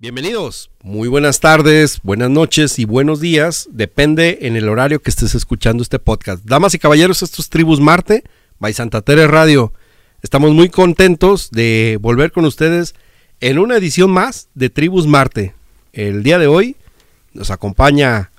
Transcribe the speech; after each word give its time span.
Bienvenidos, 0.00 0.70
muy 0.84 1.08
buenas 1.08 1.40
tardes, 1.40 1.98
buenas 2.04 2.30
noches 2.30 2.78
y 2.78 2.84
buenos 2.84 3.18
días, 3.18 3.68
depende 3.72 4.38
en 4.42 4.54
el 4.54 4.68
horario 4.68 5.02
que 5.02 5.10
estés 5.10 5.34
escuchando 5.34 5.82
este 5.82 5.98
podcast. 5.98 6.44
Damas 6.44 6.72
y 6.74 6.78
caballeros, 6.78 7.24
esto 7.24 7.42
es 7.42 7.48
Tribus 7.48 7.80
Marte, 7.80 8.22
by 8.60 8.72
Santa 8.72 9.02
Tere 9.02 9.26
Radio. 9.26 9.72
Estamos 10.22 10.52
muy 10.52 10.68
contentos 10.68 11.50
de 11.50 11.98
volver 12.00 12.30
con 12.30 12.44
ustedes 12.44 12.94
en 13.40 13.58
una 13.58 13.76
edición 13.76 14.12
más 14.12 14.46
de 14.54 14.70
Tribus 14.70 15.08
Marte. 15.08 15.54
El 15.92 16.22
día 16.22 16.38
de 16.38 16.46
hoy 16.46 16.76
nos 17.32 17.50
acompaña 17.50 18.30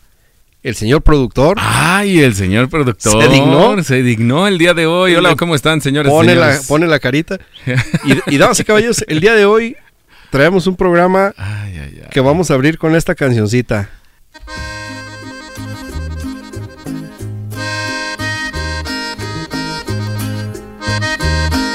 el 0.64 0.76
señor 0.76 1.02
productor. 1.02 1.57
Ay, 1.60 2.21
el 2.21 2.36
señor 2.36 2.70
productor. 2.70 3.21
¿Se 3.21 3.28
dignó? 3.28 3.84
Se 3.84 4.02
dignó 4.02 4.48
el 4.48 4.60
día 4.60 4.73
de 4.73 4.86
hoy. 4.86 5.14
Hola, 5.16 5.36
¿cómo 5.36 5.55
están, 5.55 5.82
señores? 5.82 6.10
Pone, 6.10 6.36
la, 6.36 6.52
señores? 6.52 6.68
pone 6.68 6.88
la 6.88 7.00
carita. 7.00 7.38
Y, 8.05 8.36
y 8.36 8.38
damas 8.38 8.57
y 8.62 8.64
caballeros, 8.64 9.04
el 9.10 9.20
día 9.20 9.34
de 9.34 9.44
hoy 9.44 9.76
traemos 10.30 10.68
un 10.68 10.75
programa 10.75 11.34
Ay, 11.38 11.77
ay, 11.77 12.02
ay. 12.04 12.07
que 12.12 12.20
vamos 12.21 12.52
a 12.52 12.53
abrir 12.53 12.77
con 12.77 12.95
esta 12.95 13.16
cancioncita. 13.16 13.90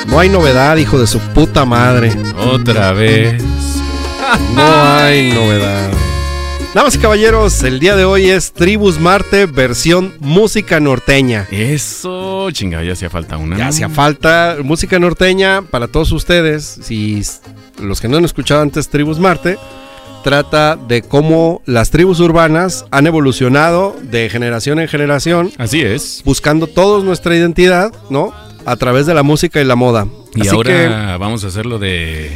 No 0.06 0.20
hay 0.20 0.28
novedad, 0.28 0.76
hijo 0.76 0.98
de 0.98 1.06
su 1.06 1.18
puta 1.18 1.64
madre. 1.64 2.12
Otra 2.36 2.92
vez. 2.92 3.42
No 4.54 4.62
hay 4.96 5.32
novedad. 5.32 5.90
Damas 6.74 6.96
y 6.96 6.98
caballeros, 6.98 7.62
el 7.62 7.78
día 7.78 7.94
de 7.94 8.04
hoy 8.04 8.30
es 8.30 8.52
Tribus 8.52 8.98
Marte 8.98 9.46
versión 9.46 10.12
música 10.18 10.80
norteña. 10.80 11.46
Eso, 11.50 12.50
chinga, 12.50 12.82
ya 12.82 12.94
hacía 12.94 13.10
falta 13.10 13.36
una. 13.36 13.56
Ya 13.56 13.68
hacía 13.68 13.88
falta 13.88 14.56
música 14.62 14.98
norteña 14.98 15.62
para 15.62 15.86
todos 15.88 16.10
ustedes. 16.12 16.78
Si 16.82 17.22
los 17.80 18.00
que 18.00 18.08
no 18.08 18.16
han 18.16 18.24
escuchado 18.24 18.60
antes 18.62 18.88
Tribus 18.88 19.18
Marte, 19.18 19.58
trata 20.22 20.76
de 20.76 21.02
cómo 21.02 21.60
las 21.66 21.90
tribus 21.90 22.18
urbanas 22.20 22.86
han 22.90 23.06
evolucionado 23.06 23.94
de 24.02 24.30
generación 24.30 24.78
en 24.80 24.88
generación, 24.88 25.52
Así 25.58 25.82
es. 25.82 26.22
buscando 26.24 26.66
todos 26.66 27.04
nuestra 27.04 27.36
identidad, 27.36 27.92
¿no? 28.10 28.32
A 28.64 28.76
través 28.76 29.04
de 29.06 29.12
la 29.14 29.22
música 29.22 29.60
y 29.60 29.64
la 29.64 29.76
moda. 29.76 30.06
Y 30.34 30.40
Así 30.42 30.48
ahora 30.50 31.18
vamos 31.18 31.44
a 31.44 31.48
hacerlo 31.48 31.78
de, 31.78 32.30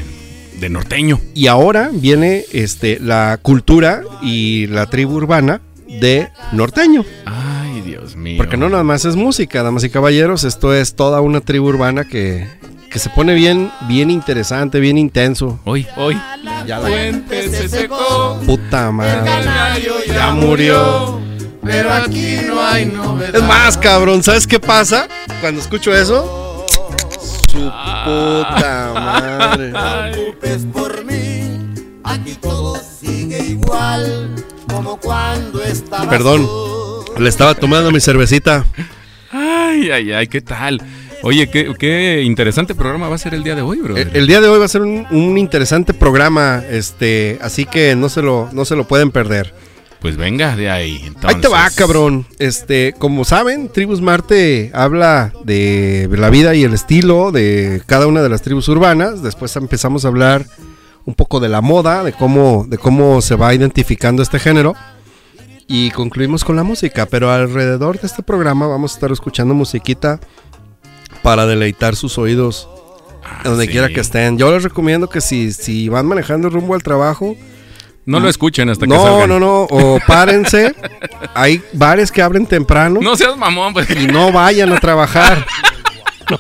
de 0.61 0.69
norteño. 0.69 1.19
y 1.35 1.47
ahora 1.47 1.91
viene 1.93 2.45
este, 2.53 2.99
la 3.01 3.39
cultura 3.41 4.03
y 4.23 4.67
la 4.67 4.87
tribu 4.87 5.15
urbana 5.15 5.63
de 5.89 6.29
norteño. 6.53 7.07
Ay, 7.25 7.81
Dios 7.81 8.15
mío. 8.17 8.37
Porque 8.37 8.59
no 8.59 8.69
nada 8.69 8.85
más 8.85 9.07
es 9.07 9.17
música, 9.17 9.63
damas 9.63 9.85
y 9.85 9.89
caballeros, 9.89 10.45
esto 10.45 10.75
es 10.75 10.95
toda 10.95 11.23
una 11.23 11.41
tribu 11.41 11.69
urbana 11.69 12.05
que, 12.05 12.47
que 12.91 12.99
se 12.99 13.11
pone 13.11 13.35
bien, 13.35 13.71
bien 13.87 14.11
interesante, 14.11 14.81
bien 14.81 14.99
intenso. 14.99 15.61
Hoy, 15.65 15.87
hoy. 15.97 16.21
Ya 16.67 16.79
la 16.79 16.89
Fuente 16.89 17.49
se 17.49 17.69
secó. 17.69 18.41
puta 18.47 18.91
madre. 18.91 19.25
Canario 19.25 19.95
Ya 20.07 20.33
murió. 20.33 21.21
Pero 21.63 21.93
aquí 21.93 22.37
no 22.47 22.63
hay 22.63 22.87
novedad. 22.87 23.37
Es 23.37 23.43
más, 23.43 23.77
cabrón, 23.77 24.23
¿sabes 24.23 24.47
qué 24.47 24.59
pasa 24.59 25.07
cuando 25.41 25.61
escucho 25.61 25.95
eso? 25.95 26.67
Su 27.51 27.59
puta 27.59 28.91
madre. 28.95 29.73
preocupes 30.13 30.67
por 30.73 31.05
mí, 31.05 31.43
aquí 32.05 32.35
todo 32.41 32.77
sigue 32.77 33.39
igual 33.39 34.35
como 34.69 34.97
cuando 34.99 35.63
estaba. 35.63 36.09
Perdón, 36.09 36.49
le 37.19 37.29
estaba 37.29 37.55
tomando 37.55 37.91
mi 37.91 38.01
cervecita. 38.01 38.65
Ay, 39.31 39.91
ay, 39.91 40.13
ay, 40.13 40.27
¿qué 40.27 40.41
tal? 40.41 40.81
Oye, 41.23 41.51
qué, 41.51 41.73
qué 41.79 42.23
interesante 42.23 42.75
programa 42.75 43.09
va 43.09 43.17
a 43.17 43.19
ser 43.19 43.35
el 43.35 43.43
día 43.43 43.55
de 43.55 43.63
hoy, 43.63 43.81
bro. 43.81 43.97
El, 43.97 44.11
el 44.15 44.27
día 44.27 44.41
de 44.41 44.49
hoy 44.49 44.59
va 44.59 44.65
a 44.65 44.69
ser 44.69 44.83
un, 44.83 45.07
un 45.11 45.39
interesante 45.39 45.95
programa, 45.95 46.63
este, 46.71 47.39
así 47.43 47.65
que 47.65 47.97
no 47.97 48.09
se 48.09 48.23
lo, 48.23 48.49
no 48.53 48.65
se 48.65 48.77
lo 48.77 48.87
pueden 48.87 49.11
perder. 49.11 49.55
Pues 50.01 50.17
venga 50.17 50.55
de 50.55 50.71
ahí. 50.71 51.13
Ahí 51.25 51.41
te 51.41 51.49
va, 51.49 51.69
cabrón. 51.71 52.25
Este, 52.39 52.95
como 52.99 53.25
saben, 53.25 53.69
Tribus 53.69 54.01
Marte 54.01 54.71
habla 54.73 55.33
de 55.45 56.09
la 56.13 56.31
vida 56.31 56.55
y 56.55 56.63
el 56.63 56.73
estilo 56.73 57.33
de 57.33 57.83
cada 57.87 58.07
una 58.07 58.23
de 58.23 58.29
las 58.29 58.43
tribus 58.43 58.69
urbanas. 58.69 59.23
Después 59.23 59.57
empezamos 59.57 60.05
a 60.05 60.09
hablar 60.09 60.47
un 61.05 61.15
poco 61.15 61.41
de 61.41 61.49
la 61.49 61.63
moda, 61.63 62.05
de 62.05 62.13
cómo, 62.13 62.65
de 62.69 62.79
cómo 62.79 63.21
se 63.23 63.35
va 63.35 63.53
identificando 63.53 64.23
este 64.23 64.39
género. 64.39 64.77
Y 65.67 65.91
concluimos 65.91 66.45
con 66.45 66.55
la 66.55 66.63
música. 66.63 67.07
Pero 67.07 67.33
alrededor 67.33 68.01
de 68.01 68.07
este 68.07 68.23
programa 68.23 68.69
vamos 68.69 68.93
a 68.93 68.95
estar 68.95 69.11
escuchando 69.11 69.53
musiquita 69.53 70.21
para 71.29 71.45
deleitar 71.47 71.95
sus 71.95 72.17
oídos 72.17 72.69
Ah, 73.23 73.41
donde 73.45 73.67
sí. 73.67 73.73
quiera 73.73 73.89
que 73.89 74.01
estén. 74.01 74.39
Yo 74.39 74.51
les 74.51 74.63
recomiendo 74.63 75.11
que 75.11 75.21
si, 75.21 75.53
si 75.53 75.91
van 75.91 76.07
manejando 76.07 76.49
rumbo 76.49 76.75
al 76.75 76.83
trabajo, 76.83 77.37
No 78.07 78.21
lo 78.21 78.29
escuchen 78.31 78.71
hasta 78.71 78.87
que 78.87 78.95
no, 78.95 79.03
salgan. 79.03 79.29
no, 79.29 79.39
no, 79.39 79.63
o 79.65 79.99
párense. 80.07 80.75
Hay 81.35 81.61
bares 81.75 82.11
que 82.11 82.23
abren 82.23 82.47
temprano 82.47 83.01
No 83.03 83.15
seas 83.17 83.37
mamón, 83.37 83.75
pues. 83.75 83.91
y 83.91 84.07
no 84.07 84.33
vayan 84.33 84.73
a 84.73 84.81
trabajar. 84.81 85.45
No, 86.31 86.39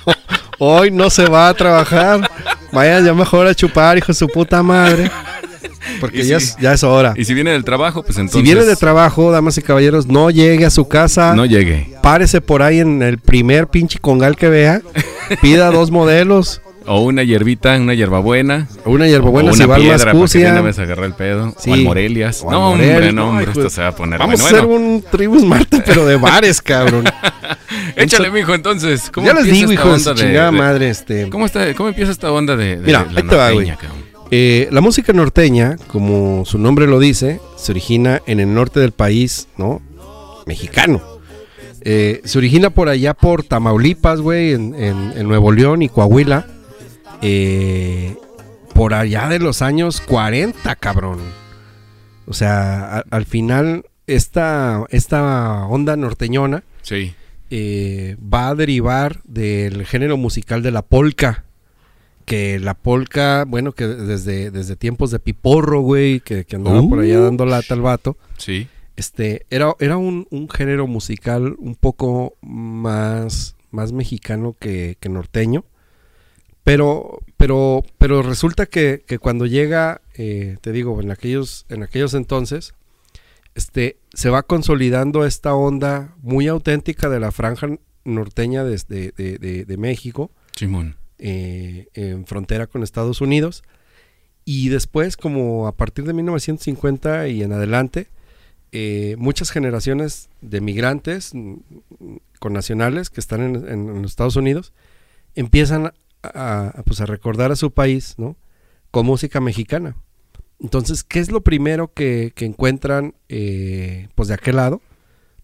hoy 0.59 0.91
no 0.91 1.09
se 1.09 1.25
va 1.31 1.48
a 1.48 1.54
trabajar. 1.54 2.31
Vayan 2.72 3.04
ya 3.06 3.15
mejor 3.15 3.47
a 3.47 3.54
chupar, 3.54 3.97
hijo 3.97 4.09
de 4.09 4.15
su 4.15 4.28
puta 4.28 4.62
madre. 4.62 5.10
Porque 6.00 6.19
ya, 6.24 6.38
si- 6.41 6.46
es, 6.46 6.56
ya 6.60 6.72
es 6.72 6.84
hora. 6.84 7.14
Y 7.16 7.24
si 7.24 7.34
viene 7.34 7.50
del 7.52 7.64
trabajo, 7.64 8.02
pues 8.02 8.16
entonces. 8.19 8.38
Si 8.38 8.42
viene 8.42 8.64
de 8.64 8.76
trabajo, 8.76 9.30
damas 9.30 9.56
y 9.58 9.62
caballeros, 9.62 10.06
no 10.06 10.30
llegue 10.30 10.64
a 10.66 10.70
su 10.70 10.86
casa. 10.88 11.34
No 11.34 11.46
llegue. 11.46 11.94
Párese 12.02 12.41
por 12.41 12.62
ahí 12.62 12.80
en 12.80 13.02
el 13.02 13.19
primer 13.19 13.66
pinche 13.68 13.98
congal 13.98 14.36
que 14.36 14.48
vea. 14.48 14.80
Pida 15.42 15.70
dos 15.72 15.91
modelos. 15.91 16.60
O 16.91 17.02
una 17.02 17.22
hierbita, 17.22 17.76
una 17.76 17.92
hierbabuena. 17.92 18.66
Una 18.86 19.06
hierbabuena 19.06 19.50
o 19.50 19.52
si 19.52 19.58
una 19.58 19.66
va 19.66 19.74
al 19.74 19.82
piedra 19.82 19.98
de 19.98 20.04
Mascucia. 20.06 20.52
una 20.52 20.60
vez 20.62 20.78
agarre 20.78 21.04
el 21.04 21.12
pedo. 21.12 21.54
Sí. 21.58 21.70
O 21.70 21.74
al 21.74 21.82
Morelias. 21.82 22.41
O 22.42 22.48
al 22.48 22.52
no, 22.54 22.70
Morelia. 22.70 22.94
hombre, 22.94 23.12
no, 23.12 23.28
hombre. 23.28 23.44
Ay, 23.44 23.50
esto 23.50 23.60
pues, 23.60 23.72
se 23.74 23.82
va 23.82 23.88
a 23.88 23.94
poner 23.94 24.18
Vamos 24.18 24.41
bueno. 24.41 24.56
a 24.56 24.58
hacer 24.60 24.66
Bueno, 24.70 24.86
un 24.86 25.02
Tribus 25.10 25.44
Marta, 25.44 25.82
pero 25.84 26.06
de 26.06 26.16
bares, 26.16 26.62
cabrón. 26.62 27.04
Échale, 27.97 28.30
mijo, 28.30 28.54
entonces. 28.54 29.10
¿Cómo 29.12 29.26
Ya 29.26 29.34
les 29.34 29.44
digo, 29.44 29.70
esta 29.70 29.74
hijo 29.74 29.92
de 29.92 30.00
su 30.00 30.08
onda 30.10 30.22
chingada 30.22 30.50
de- 30.50 30.56
madre, 30.58 30.88
este. 30.88 31.28
¿Cómo, 31.28 31.44
está, 31.44 31.74
¿Cómo 31.74 31.91
empieza 31.91 32.10
esta 32.10 32.32
onda 32.32 32.56
de, 32.56 32.76
de 32.78 32.86
Mira, 32.86 33.06
la 33.10 33.20
ahí 33.20 33.26
te 33.28 33.36
va, 33.36 33.50
güey. 33.50 33.66
cabrón? 33.68 33.97
Eh, 34.31 34.69
la 34.71 34.81
música 34.83 35.12
norteña, 35.12 35.77
como 35.87 36.44
su 36.44 36.59
nombre 36.59 36.87
lo 36.87 36.99
dice, 36.99 37.41
se 37.56 37.72
origina 37.72 38.21
en 38.27 38.41
el 38.41 38.53
norte 38.53 38.78
del 38.81 38.93
país, 38.93 39.49
¿no? 39.56 39.81
Mexicano. 40.47 41.03
Eh, 41.81 42.21
se 42.25 42.37
origina 42.39 42.71
por 42.71 42.89
allá 42.89 43.15
por 43.15 43.43
Tamaulipas, 43.43 44.21
güey, 44.21 44.53
en, 44.53 44.75
en- 44.75 45.12
en 45.16 45.28
Nuevo 45.28 45.53
León 45.53 45.81
y 45.83 45.89
Coahuila. 45.89 46.47
Eh, 47.22 48.16
por 48.75 48.94
allá 48.94 49.28
de 49.28 49.39
los 49.39 49.62
años 49.62 50.00
40, 50.03 50.77
cabrón. 50.77 51.19
O 52.27 52.34
sea, 52.34 52.99
a- 52.99 53.05
al 53.10 53.25
final, 53.25 53.84
esta, 54.06 54.84
esta 54.91 55.65
onda 55.66 55.97
norteñona 55.97 56.62
Sí. 56.83 57.15
eh, 57.50 58.16
va 58.22 58.49
a 58.49 58.55
derivar 58.55 59.21
del 59.25 59.87
género 59.87 60.16
musical 60.19 60.62
de 60.62 60.71
la 60.71 60.83
polka. 60.83 61.45
Que 62.28 62.59
la 62.61 62.75
polka, 62.75 63.44
bueno, 63.49 63.72
que 63.72 63.87
desde, 63.87 64.50
desde 64.50 64.77
tiempos 64.77 65.11
de 65.11 65.19
Piporro, 65.19 65.81
güey, 65.81 66.21
que, 66.21 66.44
que 66.44 66.56
andaba 66.56 66.83
por 66.89 66.99
allá 67.00 67.21
dando 67.21 67.47
lata 67.47 67.72
al 67.75 67.81
vato, 67.81 68.16
Sí. 68.37 68.69
este, 68.97 69.47
era, 69.49 69.75
era 69.81 69.97
un, 69.97 70.27
un 70.31 70.49
género 70.50 70.87
musical 70.87 71.56
un 71.59 71.75
poco 71.75 72.34
más, 72.43 73.56
más 73.71 73.93
mexicano 73.93 74.55
que, 74.61 74.97
que 75.00 75.09
norteño. 75.09 75.65
Pero, 76.65 77.21
pero, 77.39 77.83
pero 77.97 78.21
resulta 78.22 78.66
que, 78.66 79.03
que 79.06 79.19
cuando 79.19 79.47
llega, 79.47 80.03
eh, 80.15 80.59
te 80.60 80.71
digo, 80.72 81.00
en 81.00 81.10
aquellos, 81.10 81.65
en 81.71 81.83
aquellos 81.83 82.12
entonces, 82.12 82.75
este, 83.55 83.97
se 84.12 84.28
va 84.28 84.43
consolidando 84.43 85.25
esta 85.25 85.55
onda 85.55 86.15
muy 86.21 86.47
auténtica 86.47 87.09
de 87.09 87.21
la 87.21 87.33
franja 87.33 87.69
norteña 88.05 88.65
de- 88.65 88.83
de 89.66 89.77
México, 89.78 90.31
Simón. 90.55 90.97
Eh, 91.18 91.88
en 91.94 92.26
frontera 92.26 92.66
con 92.66 92.82
Estados 92.82 93.20
Unidos. 93.20 93.62
Y 94.44 94.68
después, 94.70 95.16
como 95.16 95.66
a 95.66 95.76
partir 95.76 96.04
de 96.04 96.12
1950 96.12 97.28
y 97.28 97.42
en 97.42 97.53
adelante, 97.53 98.09
eh, 98.72 99.16
muchas 99.18 99.50
generaciones 99.50 100.28
de 100.41 100.60
migrantes 100.60 101.34
mm, 101.34 101.56
con 102.38 102.53
nacionales 102.53 103.10
que 103.10 103.20
están 103.20 103.41
en, 103.42 104.03
los 104.03 104.10
Estados 104.10 104.36
Unidos 104.36 104.72
empiezan 105.34 105.86
a, 105.86 105.92
a, 106.22 106.82
pues 106.84 107.00
a 107.00 107.06
recordar 107.06 107.50
a 107.50 107.56
su 107.56 107.71
país 107.72 108.14
¿no? 108.18 108.36
con 108.91 109.06
música 109.06 109.41
mexicana. 109.41 109.97
Entonces, 110.60 111.04
¿qué 111.04 111.21
es 111.21 111.30
lo 111.30 111.42
primero 111.42 111.92
que, 111.92 112.32
que 112.34 112.44
encuentran 112.44 113.14
eh, 113.28 114.09
pues 114.14 114.28
de 114.28 114.34
aquel 114.34 114.56
lado? 114.56 114.82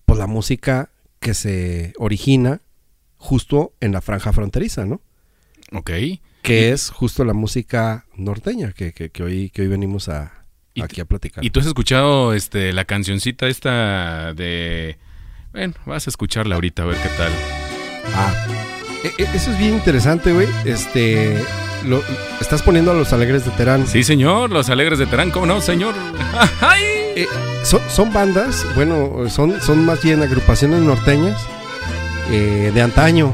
Pues 0.06 0.19
la 0.19 0.27
música 0.27 0.91
que 1.20 1.35
se 1.35 1.93
origina 1.99 2.61
justo 3.17 3.73
en 3.81 3.93
la 3.93 4.03
franja 4.03 4.32
fronteriza, 4.32 4.85
¿no? 4.85 5.00
Ok. 5.75 5.91
Que 6.43 6.73
es 6.73 6.91
justo 6.91 7.25
la 7.25 7.32
música 7.32 8.05
norteña 8.17 8.73
que, 8.73 8.93
que- 8.93 9.11
que 9.11 9.23
hoy, 9.23 9.50
que 9.50 9.62
hoy 9.62 9.69
venimos 9.69 10.09
a, 10.09 10.44
Y 10.75 10.82
aquí 10.82 11.00
a 11.00 11.05
platicar. 11.05 11.44
¿Y 11.44 11.50
tú 11.50 11.61
has 11.61 11.67
escuchado 11.67 12.35
este, 12.35 12.73
la 12.73 12.85
cancioncita 12.85 13.47
esta 13.49 14.35
de... 14.35 14.99
Bueno, 15.53 15.75
vas 15.87 16.06
a 16.06 16.11
escucharla 16.11 16.56
ahorita 16.56 16.82
a 16.82 16.87
ver 16.87 16.97
qué 16.99 17.09
tal. 17.17 17.32
Ah, 18.15 18.47
e- 19.05 19.23
e- 19.23 19.29
eso 19.37 19.50
es 19.53 19.59
bien 19.59 19.75
interesante, 19.75 20.32
güey. 20.32 20.49
Este, 20.65 21.41
lo- 21.87 22.03
estás 22.41 22.61
poniendo 22.62 22.91
a 22.91 22.94
los 22.94 23.12
alegres 23.12 23.44
de 23.44 23.50
Terán. 23.53 23.87
Sí, 23.87 24.03
señor, 24.03 24.50
los 24.50 24.69
alegres 24.69 24.99
de 24.99 25.06
Terán, 25.06 25.31
¿cómo 25.31 25.47
no, 25.47 25.61
señor? 25.61 25.94
¡Ay! 26.61 26.82
Eh, 27.17 27.27
son, 27.62 27.81
son 27.88 28.12
bandas, 28.12 28.67
bueno, 28.75 29.29
son, 29.31 29.61
son 29.61 29.85
más 29.87 30.03
bien 30.03 30.20
agrupaciones 30.23 30.81
norteñas 30.81 31.41
eh, 32.31 32.73
de 32.75 32.82
antaño. 32.82 33.32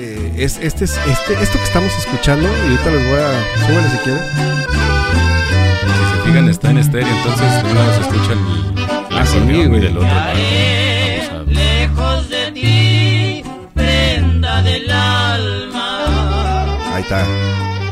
Eh, 0.00 0.32
es, 0.36 0.58
este, 0.62 0.84
es- 0.84 0.96
este, 0.96 1.32
esto 1.42 1.58
que 1.58 1.64
estamos 1.64 1.92
escuchando, 1.98 2.48
y 2.48 2.70
ahorita 2.70 2.90
les 2.90 3.08
voy 3.08 3.18
a. 3.18 3.66
Súbele 3.66 3.90
si 3.90 3.96
quieren. 3.98 4.22
Si 5.82 5.88
se 6.16 6.22
fijan, 6.24 6.48
está 6.48 6.70
en 6.70 6.78
estéreo, 6.78 7.08
entonces 7.08 7.62
de 7.62 7.68
un 7.70 7.74
lado 7.74 7.92
se 7.94 8.00
escucha 8.02 8.32
el, 8.32 8.38
el 8.38 9.18
Ah, 9.18 9.26
sí, 9.26 9.36
acordeón 9.38 9.60
y 9.60 9.66
güey. 9.66 9.80
del 9.80 9.98
otro 9.98 10.08
lejos 11.46 12.28
de 12.30 12.52
ti, 12.52 13.42
prenda 13.74 14.62
del 14.62 14.88
alma. 14.90 16.94
Ahí 16.94 17.02
está. 17.02 17.26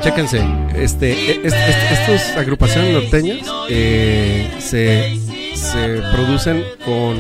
Chéquense. 0.02 0.44
Este, 0.76 1.12
e- 1.12 1.40
est- 1.46 1.56
est- 1.56 1.92
estas 1.92 2.36
agrupaciones 2.36 2.92
norteñas 2.92 3.38
eh, 3.68 4.54
se, 4.60 5.18
se 5.56 6.02
producen 6.12 6.62
con 6.84 7.16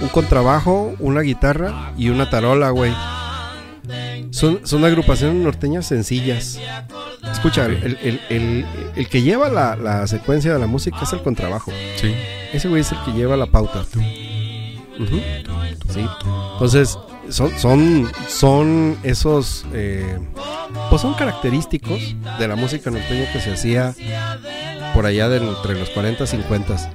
un 0.00 0.08
contrabajo, 0.12 0.94
una 1.00 1.22
guitarra 1.22 1.92
y 1.96 2.10
una 2.10 2.30
tarola, 2.30 2.70
güey. 2.70 2.92
Son, 4.30 4.60
son 4.64 4.84
agrupaciones 4.84 5.42
norteñas 5.42 5.86
sencillas. 5.86 6.58
Escucha, 7.32 7.66
el, 7.66 7.98
el- 8.02 8.20
el- 8.28 8.66
el 8.96 9.08
que 9.08 9.22
lleva 9.22 9.48
la, 9.48 9.76
la 9.76 10.06
secuencia 10.06 10.52
de 10.52 10.58
la 10.58 10.66
música 10.66 10.98
es 11.02 11.12
el 11.12 11.20
contrabajo. 11.22 11.72
Sí. 11.96 12.14
Ese 12.52 12.68
güey 12.68 12.82
es 12.82 12.92
el 12.92 12.98
que 13.04 13.12
lleva 13.12 13.36
la 13.36 13.46
pauta. 13.46 13.84
Sí. 13.92 13.98
Entonces, 16.54 16.98
son, 17.28 17.58
son, 17.58 18.10
son 18.28 18.98
esos. 19.02 19.64
eh, 19.72 20.18
pues 20.88 21.02
son 21.02 21.14
característicos 21.14 22.14
de 22.38 22.48
la 22.48 22.56
música 22.56 22.90
norteña 22.90 23.32
que 23.32 23.40
se 23.40 23.52
hacía 23.52 23.94
por 24.94 25.06
allá 25.06 25.28
de 25.28 25.38
entre 25.38 25.78
los 25.78 25.90
40 25.90 26.24
y 26.24 26.26
50. 26.26 26.92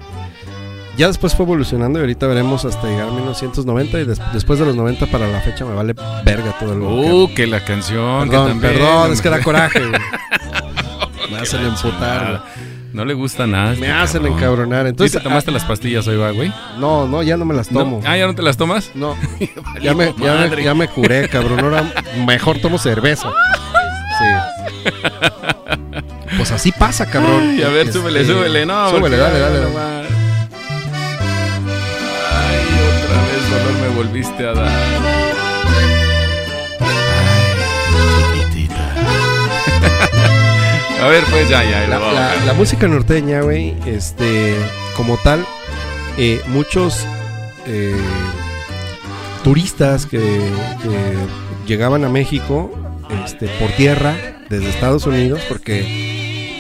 Ya 0.98 1.08
después 1.08 1.36
fue 1.36 1.44
evolucionando 1.46 2.00
y 2.00 2.02
ahorita 2.02 2.26
veremos 2.28 2.64
hasta 2.66 2.88
llegar 2.88 3.10
a 3.10 3.12
1990 3.12 4.00
y 4.00 4.06
des- 4.06 4.22
después 4.34 4.60
de 4.60 4.66
los 4.66 4.76
90 4.76 5.08
para 5.08 5.28
la 5.28 5.42
fecha 5.42 5.66
me 5.66 5.74
vale 5.76 5.94
verga 6.24 6.56
todo 6.60 6.74
el 6.74 6.82
Uh, 6.82 7.30
que 7.36 7.48
la 7.48 7.60
canción. 7.66 8.24
que 8.26 8.30
Perdón, 8.32 8.48
también, 8.50 8.74
perdón, 8.74 9.12
es 9.12 9.22
que 9.22 9.30
da 9.30 9.42
coraje, 9.42 9.80
güey. 9.86 10.02
Me 11.32 11.38
hacen 11.40 11.66
emputar. 11.66 12.44
No 12.94 13.04
le 13.04 13.14
gusta 13.14 13.46
nada. 13.46 13.72
Me 13.72 13.74
este 13.88 13.92
hacen 13.92 14.22
cabrón. 14.22 14.38
encabronar. 14.38 14.84
¿Sí 14.86 14.90
Entonces, 14.90 15.18
te 15.18 15.24
tomaste 15.24 15.52
las 15.52 15.66
pastillas 15.66 16.08
hoy, 16.08 16.16
va, 16.18 16.32
güey? 16.32 16.50
ah, 16.56 16.76
no, 16.80 17.08
no, 17.08 17.24
ya 17.24 17.36
no 17.36 17.44
me 17.44 17.54
las 17.54 17.72
¿No? 17.72 17.80
tomo. 17.82 18.02
Ah, 18.06 18.16
¿ya 18.16 18.26
no 18.28 18.36
te 18.36 18.42
las 18.42 18.56
tomas? 18.56 18.92
No, 18.96 19.18
ya 19.82 19.94
me, 19.94 20.14
ya, 20.18 20.36
me, 20.50 20.64
ya 20.64 20.74
me 20.74 20.88
curé, 20.88 21.28
cabrón. 21.28 21.60
Ahora 21.60 21.84
mejor 22.26 22.60
tomo 22.60 22.78
cerveza. 22.78 23.30
Sí. 24.20 24.92
Pues 26.38 26.52
así 26.52 26.72
pasa, 26.74 27.06
cabrón. 27.06 27.42
Ay, 27.52 27.64
a 27.64 27.70
ver, 27.70 27.88
Este, 27.88 27.94
súbele, 28.00 28.26
súbele, 28.26 28.66
no. 28.66 28.90
Súbele, 28.90 29.02
porque- 29.02 29.18
dale, 29.18 29.40
dale. 29.40 30.15
Volviste 33.96 34.46
a 34.46 34.54
dar. 34.54 34.68
Ay, 36.80 38.42
chiquitita. 38.44 38.96
a 41.04 41.08
ver, 41.08 41.24
pues 41.32 41.50
ya, 41.50 41.64
ya. 41.64 41.88
La 42.46 42.54
música 42.54 42.88
norteña, 42.88 43.42
güey, 43.42 43.76
este, 43.86 44.56
como 44.96 45.18
tal, 45.18 45.46
eh, 46.18 46.42
muchos 46.48 47.06
eh, 47.66 47.96
turistas 49.44 50.06
que, 50.06 50.20
que 50.20 51.16
llegaban 51.66 52.04
a 52.06 52.10
México 52.10 52.72
este, 53.24 53.48
por 53.60 53.72
tierra 53.72 54.16
desde 54.50 54.70
Estados 54.70 55.06
Unidos, 55.08 55.42
porque 55.48 56.15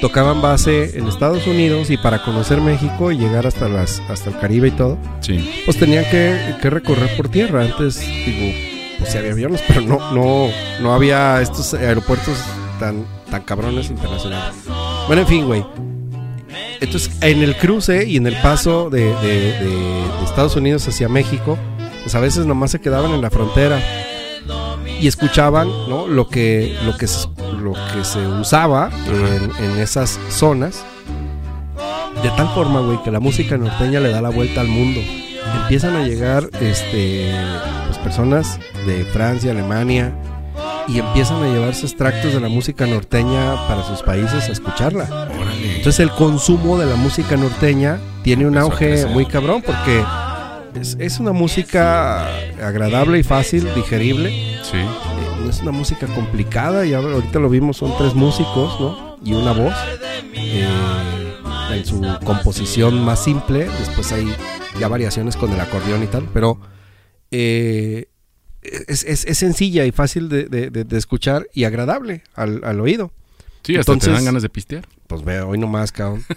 tocaban 0.07 0.42
base 0.42 0.98
en 0.98 1.07
Estados 1.07 1.48
Unidos 1.48 1.90
y 1.90 1.98
para 1.98 2.22
conocer 2.24 2.62
México 2.62 3.12
y 3.12 3.18
llegar 3.18 3.48
hasta 3.48 3.68
las 3.68 4.02
hasta 4.10 4.30
el 4.30 4.38
Caribe 4.38 4.68
y 4.68 4.72
todo, 4.72 4.98
Sí. 5.22 5.63
pues 5.66 5.78
tenían 5.78 6.06
que, 6.12 6.56
que 6.62 6.69
recorrer 6.69 7.16
por 7.18 7.30
tierra. 7.30 7.63
Antes, 7.63 8.00
digo, 8.00 8.54
pues 9.00 9.12
sí 9.12 9.18
había 9.18 9.31
aviones, 9.31 9.62
pero 9.68 9.81
no, 9.81 10.12
no, 10.12 10.48
no 10.81 10.94
había 10.94 11.42
estos 11.42 11.74
aeropuertos 11.74 12.38
tan, 12.80 13.06
tan 13.31 13.42
cabrones 13.44 13.90
internacionales. 13.90 14.54
Bueno, 15.07 15.24
en 15.24 15.28
fin, 15.28 15.46
güey. 15.48 15.66
Entonces, 16.81 17.12
en 17.22 17.42
el 17.42 17.56
cruce 17.56 18.06
y 18.06 18.18
en 18.18 18.28
el 18.28 18.36
paso 18.42 18.90
de, 18.90 19.06
de- 19.06 19.13
de- 19.22 19.60
de 19.60 20.24
Estados 20.24 20.56
Unidos 20.56 20.88
hacia 20.88 21.08
México, 21.10 21.58
pues 22.04 22.13
a 22.16 22.19
veces 22.19 22.46
nomás 22.46 22.72
se 22.72 22.80
quedaban 22.80 23.12
en 23.12 23.22
la 23.22 23.30
frontera 23.31 23.80
y 25.00 25.08
escuchaban 25.08 25.68
¿no? 25.90 26.08
lo, 26.08 26.28
que, 26.28 26.78
lo, 26.86 26.98
que 26.98 27.08
lo 27.62 27.74
que 27.74 28.04
se 28.04 28.26
usaba 28.28 28.90
en, 29.08 29.52
en 29.64 29.80
esas 29.80 30.20
zonas. 30.30 30.84
De 32.24 32.30
tal 32.32 32.48
forma, 32.50 32.80
güey, 32.80 33.02
que 33.04 33.12
la 33.12 33.20
música 33.20 33.58
norteña 33.58 34.00
le 34.00 34.10
da 34.10 34.22
la 34.22 34.30
vuelta 34.30 34.62
al 34.62 34.68
mundo. 34.68 35.02
Empiezan 35.62 35.96
a 35.96 36.08
llegar 36.08 36.50
este, 36.62 37.32
pues, 37.86 37.98
personas 38.00 38.60
de 38.86 39.06
Francia, 39.06 39.52
Alemania, 39.52 40.14
y 40.88 41.00
empiezan 41.00 41.44
a 41.44 41.48
llevarse 41.48 41.86
extractos 41.86 42.34
de 42.34 42.40
la 42.40 42.48
música 42.48 42.86
norteña 42.86 43.68
para 43.68 43.84
sus 43.84 44.02
países 44.02 44.48
a 44.48 44.52
escucharla. 44.52 45.06
Órale. 45.06 45.78
Entonces 45.78 46.00
el 46.00 46.12
consumo 46.12 46.78
de 46.78 46.86
la 46.86 46.96
música 46.96 47.36
norteña 47.36 48.00
tiene 48.24 48.46
un 48.46 48.56
Empezó 48.56 48.72
auge 48.72 49.06
muy 49.08 49.26
cabrón 49.26 49.64
porque 49.66 50.04
es, 50.80 50.98
es 51.00 51.19
una 51.19 51.31
música 51.31 52.27
agradable 52.62 53.19
y 53.19 53.24
fácil, 53.24 53.68
digerible. 53.75 54.30
Sí. 54.63 54.77
Eh, 54.77 54.86
no 55.44 55.50
es 55.50 55.62
una 55.62 55.72
música 55.72 56.07
complicada, 56.07 56.86
ya 56.86 56.98
ahorita 56.98 57.39
lo 57.39 57.50
vimos, 57.50 57.77
son 57.77 57.98
tres 57.98 58.13
músicos, 58.13 58.80
¿no? 58.80 59.18
Y 59.24 59.33
una 59.33 59.51
voz. 59.54 59.74
eh, 60.33 60.68
en 61.72 61.86
su 61.86 62.01
composición 62.24 63.04
más 63.04 63.24
simple, 63.24 63.66
después 63.80 64.12
hay 64.12 64.27
ya 64.80 64.88
variaciones 64.88 65.36
con 65.36 65.51
el 65.51 65.60
acordeón 65.60 66.04
y 66.04 66.07
tal, 66.07 66.30
pero 66.33 66.60
eh, 67.31 68.07
es, 68.62 69.04
es- 69.04 69.25
es 69.25 69.38
sencilla 69.38 69.86
y 69.86 69.92
fácil 69.92 70.30
de, 70.30 70.45
de- 70.48 70.98
escuchar 70.98 71.48
y 71.54 71.63
agradable 71.66 72.24
al, 72.36 72.62
al 72.63 72.80
oído. 72.80 73.12
Sí, 73.63 73.75
hasta 73.75 73.92
te 73.92 73.95
Entonces- 73.95 74.13
dan 74.13 74.25
ganas 74.25 74.44
de 74.44 74.50
pistear. 74.50 74.86
Pues 75.07 75.24
ve, 75.24 75.39
hoy 75.42 75.57
nomás, 75.57 75.92
cabrón. 75.92 76.24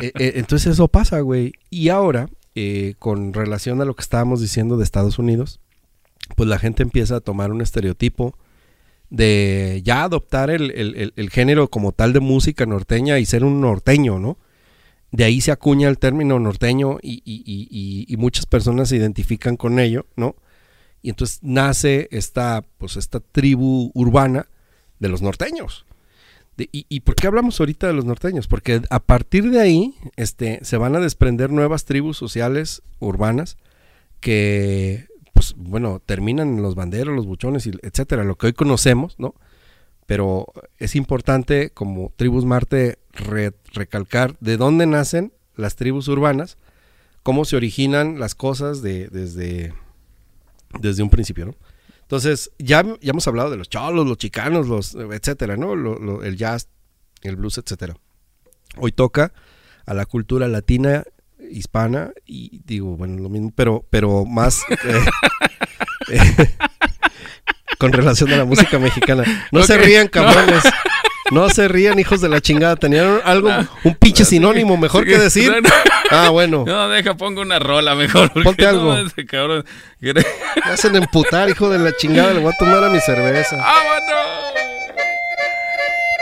Eh, 0.00 0.12
eh, 0.16 0.32
entonces 0.36 0.74
eso 0.74 0.86
pasa, 0.86 1.18
güey. 1.20 1.52
Y 1.70 1.88
ahora, 1.88 2.28
eh, 2.60 2.94
con 2.98 3.32
relación 3.32 3.80
a 3.80 3.84
lo 3.84 3.94
que 3.94 4.02
estábamos 4.02 4.40
diciendo 4.40 4.76
de 4.76 4.82
Estados 4.84 5.18
Unidos, 5.20 5.60
pues 6.34 6.48
la 6.48 6.58
gente 6.58 6.82
empieza 6.82 7.16
a 7.16 7.20
tomar 7.20 7.52
un 7.52 7.60
estereotipo 7.60 8.36
de 9.10 9.80
ya 9.84 10.02
adoptar 10.02 10.50
el, 10.50 11.30
género 11.30 11.68
como 11.68 11.92
tal 11.92 12.12
de 12.12 12.20
música 12.20 12.66
norteña 12.66 13.20
y 13.20 13.26
ser 13.26 13.44
un 13.44 13.60
norteño, 13.60 14.18
¿no? 14.18 14.38
De 15.12 15.24
ahí 15.24 15.40
se 15.40 15.52
acuña 15.52 15.88
el 15.88 15.98
término 15.98 16.38
norteño 16.40 16.98
y- 17.00 17.22
y 18.08 18.16
muchas 18.16 18.44
personas 18.46 18.88
se 18.88 18.96
identifican 18.96 19.56
con 19.56 19.78
ello, 19.78 20.06
¿no? 20.16 20.34
Y 21.00 21.10
entonces 21.10 21.38
nace 21.42 22.08
esta, 22.10 22.64
pues 22.76 22.96
esta 22.96 23.20
tribu 23.20 23.92
urbana 23.94 24.48
de 24.98 25.08
los 25.08 25.22
norteños. 25.22 25.86
Y, 26.70 27.00
por 27.00 27.14
qué 27.14 27.26
hablamos 27.28 27.60
ahorita 27.60 27.86
de 27.86 27.92
los 27.92 28.04
norteños? 28.04 28.48
Porque 28.48 28.82
a 28.90 28.98
partir 28.98 29.50
de 29.50 29.60
ahí 29.60 29.94
este, 30.16 30.58
se 30.64 30.76
van 30.76 30.96
a 30.96 31.00
desprender 31.00 31.50
nuevas 31.50 31.84
tribus 31.84 32.16
sociales 32.16 32.82
urbanas 32.98 33.56
que, 34.20 35.06
pues 35.34 35.54
bueno, 35.56 36.00
terminan 36.04 36.56
en 36.56 36.62
los 36.62 36.74
banderos, 36.74 37.14
los 37.14 37.26
buchones, 37.26 37.66
y 37.66 37.72
etcétera, 37.82 38.24
lo 38.24 38.36
que 38.36 38.46
hoy 38.46 38.52
conocemos, 38.54 39.14
¿no? 39.18 39.34
Pero 40.06 40.46
es 40.78 40.96
importante, 40.96 41.70
como 41.70 42.12
Tribus 42.16 42.44
Marte, 42.44 42.98
re- 43.12 43.52
recalcar 43.72 44.36
de 44.40 44.56
dónde 44.56 44.86
nacen 44.86 45.32
las 45.54 45.76
tribus 45.76 46.08
urbanas, 46.08 46.56
cómo 47.22 47.44
se 47.44 47.56
originan 47.56 48.18
las 48.18 48.34
cosas 48.34 48.80
de, 48.80 49.08
desde, 49.08 49.74
desde 50.80 51.02
un 51.02 51.10
principio, 51.10 51.46
¿no? 51.46 51.54
Entonces, 52.08 52.50
ya, 52.58 52.82
ya 53.02 53.10
hemos 53.10 53.28
hablado 53.28 53.50
de 53.50 53.58
los 53.58 53.68
cholos, 53.68 54.06
los 54.06 54.16
chicanos, 54.16 54.66
los 54.66 54.94
etcétera, 54.94 55.58
¿no? 55.58 55.76
Lo- 55.76 55.98
lo- 55.98 56.22
el 56.22 56.38
jazz, 56.38 56.68
el 57.20 57.36
blues, 57.36 57.58
etcétera. 57.58 57.96
Hoy 58.78 58.92
toca 58.92 59.34
a 59.84 59.92
la 59.92 60.06
cultura 60.06 60.48
latina, 60.48 61.04
hispana, 61.50 62.12
y 62.24 62.62
digo, 62.64 62.96
bueno, 62.96 63.22
lo 63.22 63.28
mismo, 63.28 63.52
pero, 63.54 63.84
pero 63.90 64.24
más 64.24 64.62
eh, 64.84 65.04
eh, 66.12 66.56
con 67.78 67.92
relación 67.92 68.32
a 68.32 68.38
la 68.38 68.44
música 68.46 68.78
mexicana. 68.78 69.24
No 69.52 69.62
se 69.62 69.76
rían, 69.76 70.08
cabrones. 70.08 70.64
No. 70.64 70.70
se 71.50 71.68
rían, 71.68 71.98
hijos 71.98 72.20
de 72.20 72.28
la 72.28 72.40
chingada. 72.40 72.76
Tenían 72.76 73.20
algo, 73.24 73.50
un 73.84 73.94
pinche 73.94 74.24
sinónimo 74.24 74.76
mejor 74.76 75.04
que 75.04 75.18
decir. 75.18 75.52
Ah, 76.10 76.30
bueno. 76.30 76.64
No, 76.66 76.88
deja, 76.88 77.18
pongo 77.18 77.42
una 77.42 77.58
rola 77.58 77.94
mejor. 77.94 78.32
Ponte 78.42 78.62
no, 78.62 78.68
algo. 78.70 78.96
ese 78.96 79.26
cabrón. 79.26 79.64
Me 80.00 80.12
hacen 80.64 80.96
emputar, 80.96 81.50
hijo 81.50 81.68
de 81.68 81.78
la 81.78 81.92
chingada. 81.94 82.32
Le 82.32 82.40
voy 82.40 82.52
a 82.52 82.56
tomar 82.56 82.82
a 82.82 82.88
mi 82.88 82.98
cerveza. 83.00 83.56
¡Vámonos! 83.56 84.52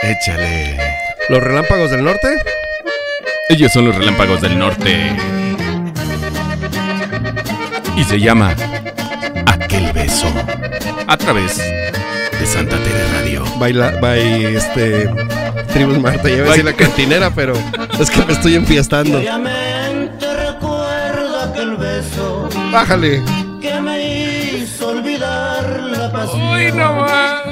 Échale. 0.03 0.77
Los 1.29 1.41
relámpagos 1.41 1.91
del 1.91 2.03
norte. 2.03 2.37
Ellos 3.49 3.71
son 3.71 3.85
los 3.85 3.95
relámpagos 3.95 4.41
del 4.41 4.59
norte. 4.59 5.15
Y 7.95 8.03
se 8.03 8.19
llama 8.19 8.55
Aquel 9.45 9.91
beso. 9.93 10.27
A 11.07 11.17
través 11.17 11.57
de 12.39 12.45
Santa 12.45 12.77
Tere 12.77 13.07
Radio. 13.13 13.43
Baila, 13.59 13.91
by, 13.99 14.45
este, 14.55 15.09
Tribus 15.73 15.99
Marta, 15.99 16.29
ya 16.29 16.43
decir 16.43 16.65
la 16.65 16.73
cantinera, 16.73 17.29
pero 17.33 17.53
es 17.99 18.09
que 18.09 18.25
me 18.25 18.33
estoy 18.33 18.55
enfiestando. 18.55 19.19
Aquel 21.43 21.77
beso 21.77 22.49
Bájale. 22.71 23.21
que 23.61 23.81
me 23.81 24.51
hizo 24.57 24.89
olvidar 24.89 25.79
la 25.91 26.11
pasión. 26.11 26.41
¡Uy, 26.53 26.71
no 26.73 26.93
más! 26.93 27.43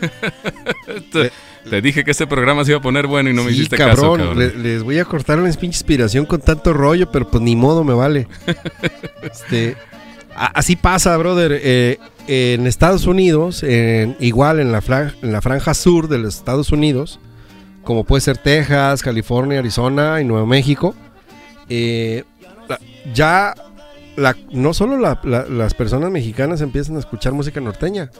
te, 1.12 1.32
te 1.68 1.80
dije 1.82 2.04
que 2.04 2.10
este 2.12 2.26
programa 2.26 2.64
se 2.64 2.70
iba 2.72 2.78
a 2.78 2.82
poner 2.82 3.06
bueno 3.06 3.30
y 3.30 3.32
no 3.34 3.42
me 3.44 3.50
hiciste 3.52 3.76
cabrón, 3.76 4.18
caso, 4.18 4.30
cabrón. 4.30 4.38
le- 4.38 4.54
les 4.56 4.82
voy 4.82 4.98
a 4.98 5.04
cortar 5.04 5.38
una 5.38 5.48
pinche 5.50 5.66
inspiración 5.78 6.24
con 6.26 6.40
tanto 6.40 6.72
rollo, 6.72 7.10
pero 7.10 7.28
pues 7.28 7.42
ni 7.42 7.56
modo, 7.56 7.84
me 7.84 7.94
vale. 7.94 8.26
este, 9.22 9.76
a- 10.34 10.46
así 10.58 10.76
pasa, 10.76 11.16
brother. 11.16 11.58
eh, 11.62 11.98
en 12.26 12.66
Estados 12.66 13.06
Unidos, 13.06 13.62
en- 13.62 14.16
igual 14.20 14.60
en 14.60 14.72
la, 14.72 14.80
franja 14.80 15.74
sur 15.74 16.08
de 16.08 16.18
los 16.18 16.36
Estados 16.36 16.72
Unidos, 16.72 17.20
como 17.82 18.04
puede 18.04 18.22
ser 18.22 18.38
Texas, 18.38 19.02
California, 19.02 19.58
Arizona 19.58 20.20
y 20.20 20.24
Nuevo 20.24 20.46
México, 20.46 20.94
eh, 21.68 22.24
ya 23.14 23.54
no 24.52 24.72
solo 24.74 24.96
la- 24.98 25.20
la- 25.24 25.44
las 25.46 25.74
personas 25.74 26.10
mexicanas 26.10 26.60
empiezan 26.60 26.96
a 26.96 27.00
escuchar 27.00 27.32
música 27.32 27.60
norteña, 27.60 28.10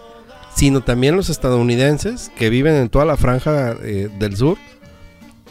sino 0.54 0.82
también 0.82 1.16
los 1.16 1.30
estadounidenses 1.30 2.30
que 2.36 2.50
viven 2.50 2.74
en 2.74 2.88
toda 2.88 3.04
la 3.04 3.16
franja 3.16 3.74
eh, 3.82 4.08
del 4.18 4.36
sur 4.36 4.58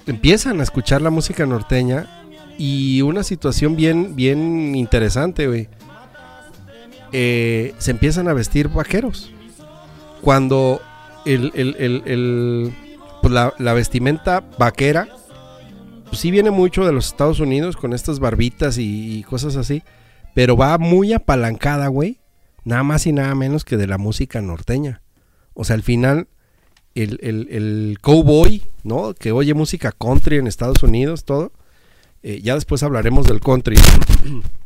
empiezan 0.05 0.59
a 0.59 0.63
escuchar 0.63 1.01
la 1.01 1.09
música 1.09 1.45
norteña 1.45 2.07
y 2.57 3.01
una 3.01 3.23
situación 3.23 3.75
bien, 3.75 4.15
bien 4.15 4.75
interesante, 4.75 5.47
güey. 5.47 5.69
Eh, 7.13 7.73
se 7.77 7.91
empiezan 7.91 8.27
a 8.27 8.33
vestir 8.33 8.67
vaqueros. 8.69 9.31
Cuando 10.21 10.81
el, 11.25 11.51
el- 11.55 11.75
el- 12.05 12.73
pues 13.21 13.33
la, 13.33 13.73
vestimenta 13.73 14.43
vaquera, 14.57 15.07
pues 16.05 16.19
sí 16.19 16.31
viene 16.31 16.51
mucho 16.51 16.85
de 16.85 16.91
los 16.91 17.07
Estados 17.07 17.39
Unidos 17.39 17.77
con 17.77 17.93
estas 17.93 18.19
barbitas 18.19 18.77
y, 18.77 19.17
y 19.19 19.23
cosas 19.23 19.55
así, 19.55 19.83
pero 20.33 20.57
va 20.57 20.77
muy 20.77 21.13
apalancada, 21.13 21.87
güey, 21.87 22.19
nada 22.65 22.83
más 22.83 23.05
y 23.07 23.13
nada 23.13 23.33
menos 23.35 23.63
que 23.63 23.77
de 23.77 23.87
la 23.87 23.97
música 23.97 24.41
norteña. 24.41 25.01
O 25.53 25.63
sea, 25.63 25.75
al 25.75 25.83
final, 25.83 26.27
el, 26.95 27.19
el, 27.21 27.47
el 27.51 27.97
cowboy, 28.01 28.63
¿no? 28.83 29.13
Que 29.13 29.31
oye 29.31 29.53
música 29.53 29.91
country 29.91 30.37
en 30.37 30.47
Estados 30.47 30.83
Unidos, 30.83 31.23
todo. 31.25 31.51
eh, 32.23 32.41
ya 32.41 32.55
después 32.55 32.81
hablaremos 32.83 33.25
del 33.27 33.39
country. 33.39 33.77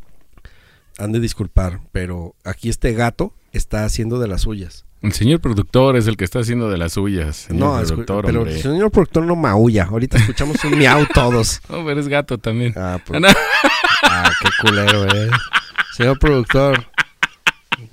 Han 0.98 1.12
de 1.12 1.20
disculpar, 1.20 1.80
pero 1.92 2.34
aquí 2.44 2.68
este 2.68 2.92
gato 2.92 3.32
está 3.52 3.84
haciendo 3.84 4.18
de 4.18 4.28
las 4.28 4.42
suyas. 4.42 4.84
El 5.00 5.12
señor 5.12 5.40
productor 5.40 5.96
es 5.96 6.08
el 6.08 6.16
que 6.16 6.24
está 6.24 6.40
haciendo 6.40 6.68
de 6.70 6.76
las 6.76 6.94
suyas. 6.94 7.46
No, 7.50 7.76
productor, 7.80 8.24
pero 8.26 8.40
hombre. 8.40 8.56
el 8.56 8.62
señor 8.62 8.90
productor 8.90 9.22
no 9.24 9.36
maulla. 9.36 9.84
Ahorita 9.84 10.16
escuchamos 10.18 10.62
un 10.64 10.76
miau 10.76 11.06
todos. 11.14 11.60
No, 11.68 11.84
pero 11.84 12.00
es 12.00 12.08
gato 12.08 12.36
también. 12.38 12.74
Ah, 12.76 12.98
pues- 13.06 13.22
Ah, 13.22 13.32
no. 13.32 13.38
ah, 14.10 14.30
qué 14.42 14.48
culero, 14.60 15.04
eh. 15.06 15.30
Señor 15.96 16.18
productor. 16.18 16.78
de- 17.78 17.88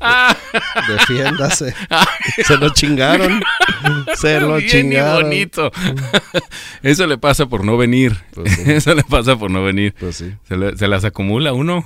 Defiéndase. 0.88 1.74
Se 2.46 2.56
lo 2.56 2.70
chingaron. 2.70 3.40
Se 4.16 4.40
lo 4.40 4.56
Bien 4.56 4.66
y 4.66 4.70
chingaron. 4.70 5.22
bonito. 5.24 5.70
Eso 6.82 7.06
le 7.06 7.18
pasa 7.18 7.46
por 7.46 7.64
no 7.64 7.76
venir. 7.76 8.16
Pues 8.34 8.52
sí. 8.54 8.62
Eso 8.70 8.94
le 8.94 9.02
pasa 9.04 9.36
por 9.36 9.50
no 9.50 9.62
venir. 9.64 9.94
Pues 9.98 10.16
sí. 10.16 10.32
Se, 10.48 10.56
le- 10.56 10.76
se 10.76 10.88
las 10.88 11.04
acumula 11.04 11.52
uno. 11.52 11.84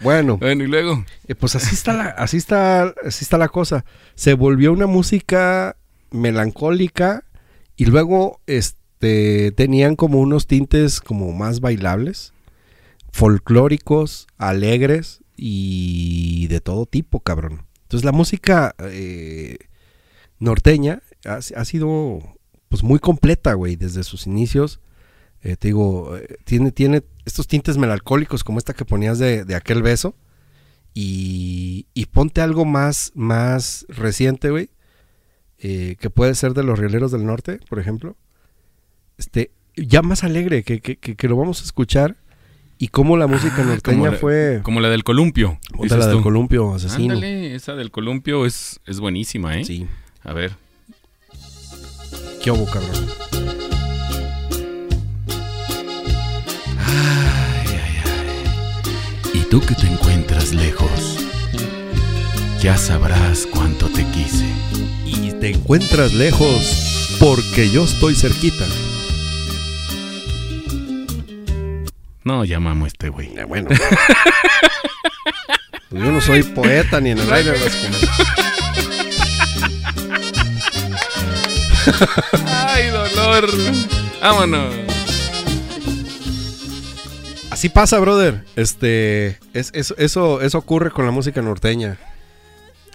Bueno, 0.00 0.38
Bueno, 0.38 0.64
y 0.64 0.66
luego. 0.66 1.04
eh, 1.28 1.34
pues 1.34 1.54
así 1.54 1.74
está 1.74 1.92
la, 1.92 2.04
así 2.06 2.36
está, 2.36 2.94
así 3.04 3.24
está 3.24 3.38
la 3.38 3.48
cosa. 3.48 3.84
Se 4.14 4.34
volvió 4.34 4.72
una 4.72 4.86
música 4.86 5.76
melancólica 6.10 7.24
y 7.76 7.84
luego 7.86 8.40
este 8.46 9.52
tenían 9.52 9.94
como 9.94 10.18
unos 10.18 10.46
tintes 10.48 11.00
como 11.00 11.32
más 11.32 11.60
bailables, 11.60 12.32
folclóricos, 13.12 14.26
alegres 14.38 15.20
y 15.38 16.48
de 16.48 16.60
todo 16.60 16.84
tipo, 16.84 17.20
cabrón. 17.20 17.64
Entonces 17.82 18.04
la 18.04 18.12
música 18.12 18.74
eh, 18.80 19.56
norteña 20.40 21.00
ha, 21.24 21.36
ha 21.36 21.64
sido 21.64 22.18
pues 22.68 22.82
muy 22.82 22.98
completa, 22.98 23.54
güey, 23.54 23.76
desde 23.76 24.02
sus 24.02 24.26
inicios. 24.26 24.80
Eh, 25.42 25.56
te 25.56 25.68
digo, 25.68 26.16
eh, 26.16 26.36
tiene, 26.44 26.72
tiene 26.72 27.04
estos 27.24 27.46
tintes 27.46 27.78
melancólicos 27.78 28.42
como 28.44 28.58
esta 28.58 28.74
que 28.74 28.84
ponías 28.84 29.18
de, 29.18 29.44
de 29.44 29.54
aquel 29.54 29.82
beso. 29.82 30.16
Y, 30.94 31.86
y 31.94 32.06
ponte 32.06 32.40
algo 32.40 32.64
más, 32.64 33.12
más 33.14 33.86
reciente, 33.88 34.50
güey. 34.50 34.70
que 35.58 36.10
puede 36.12 36.34
ser 36.34 36.54
de 36.54 36.64
los 36.64 36.78
rieleros 36.78 37.12
del 37.12 37.24
norte, 37.24 37.60
por 37.68 37.78
ejemplo. 37.78 38.16
Este, 39.16 39.52
ya 39.76 40.02
más 40.02 40.24
alegre, 40.24 40.64
que, 40.64 40.80
que- 40.80 40.96
que 40.98 41.28
lo 41.28 41.36
vamos 41.36 41.60
a 41.60 41.64
escuchar. 41.64 42.16
Y 42.78 42.88
cómo 42.88 43.16
la 43.16 43.26
música 43.26 43.56
Ah, 43.58 43.64
norteña 43.64 43.96
como 43.98 44.06
la- 44.12 44.18
fue. 44.18 44.60
Como 44.62 44.80
la 44.80 44.88
del 44.88 45.02
columpio. 45.02 45.58
Dices 45.82 45.98
la 45.98 46.06
del 46.06 46.18
tú. 46.18 46.22
columpio 46.22 46.74
asesino. 46.74 47.14
Ándale, 47.14 47.54
esa 47.54 47.74
del 47.74 47.90
columpio 47.90 48.46
es, 48.46 48.80
es 48.86 49.00
buenísima, 49.00 49.56
¿eh? 49.58 49.64
Sí. 49.64 49.86
A 50.22 50.32
ver. 50.32 50.52
¿Qué 52.42 52.50
hubo, 52.52 52.64
cabrón? 52.66 52.94
Y 59.34 59.40
tú 59.50 59.60
que 59.60 59.74
te 59.74 59.86
encuentras 59.86 60.52
lejos, 60.54 61.26
ya 62.60 62.76
sabrás 62.76 63.46
cuánto 63.50 63.86
te 63.86 64.04
quise. 64.06 64.46
Y 65.06 65.32
te 65.32 65.50
encuentras 65.50 66.12
lejos 66.14 67.16
porque 67.18 67.70
yo 67.70 67.84
estoy 67.84 68.14
cerquita. 68.14 68.64
No, 72.28 72.44
ya 72.44 72.60
mamo 72.60 72.84
a 72.84 72.88
este 72.88 73.08
güey. 73.08 73.34
Eh, 73.38 73.44
bueno. 73.44 73.70
Pues 75.88 76.02
yo 76.04 76.12
no 76.12 76.20
soy 76.20 76.42
poeta 76.42 77.00
ni 77.00 77.12
en 77.12 77.18
el 77.18 77.26
baile 77.26 77.52
de 77.52 77.58
las. 77.64 77.74
¡Ay, 82.46 82.88
dolor! 82.88 83.48
¡Vámonos! 84.20 84.74
Así 87.50 87.70
pasa, 87.70 87.98
brother. 88.00 88.44
Este, 88.54 89.38
es, 89.54 89.70
eso, 89.72 89.94
eso, 89.96 90.42
eso 90.42 90.58
ocurre 90.58 90.90
con 90.90 91.06
la 91.06 91.10
música 91.10 91.40
norteña. 91.40 91.96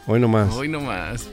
Hoy 0.06 0.20
nomás. 0.20 0.54
Hoy 0.54 0.68
nomás. 0.68 1.28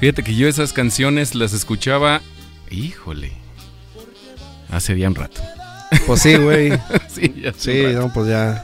Fíjate 0.00 0.22
que 0.22 0.34
yo 0.34 0.48
esas 0.48 0.72
canciones 0.72 1.34
las 1.34 1.52
escuchaba. 1.52 2.20
Híjole. 2.70 3.32
Hace 4.70 4.96
ya 4.98 5.08
un 5.08 5.14
rato. 5.14 5.40
Pues 6.06 6.22
sí, 6.22 6.36
güey. 6.36 6.72
sí, 7.08 7.34
ya 7.42 7.52
Sí, 7.56 7.82
no, 7.94 8.12
pues 8.12 8.28
ya. 8.28 8.62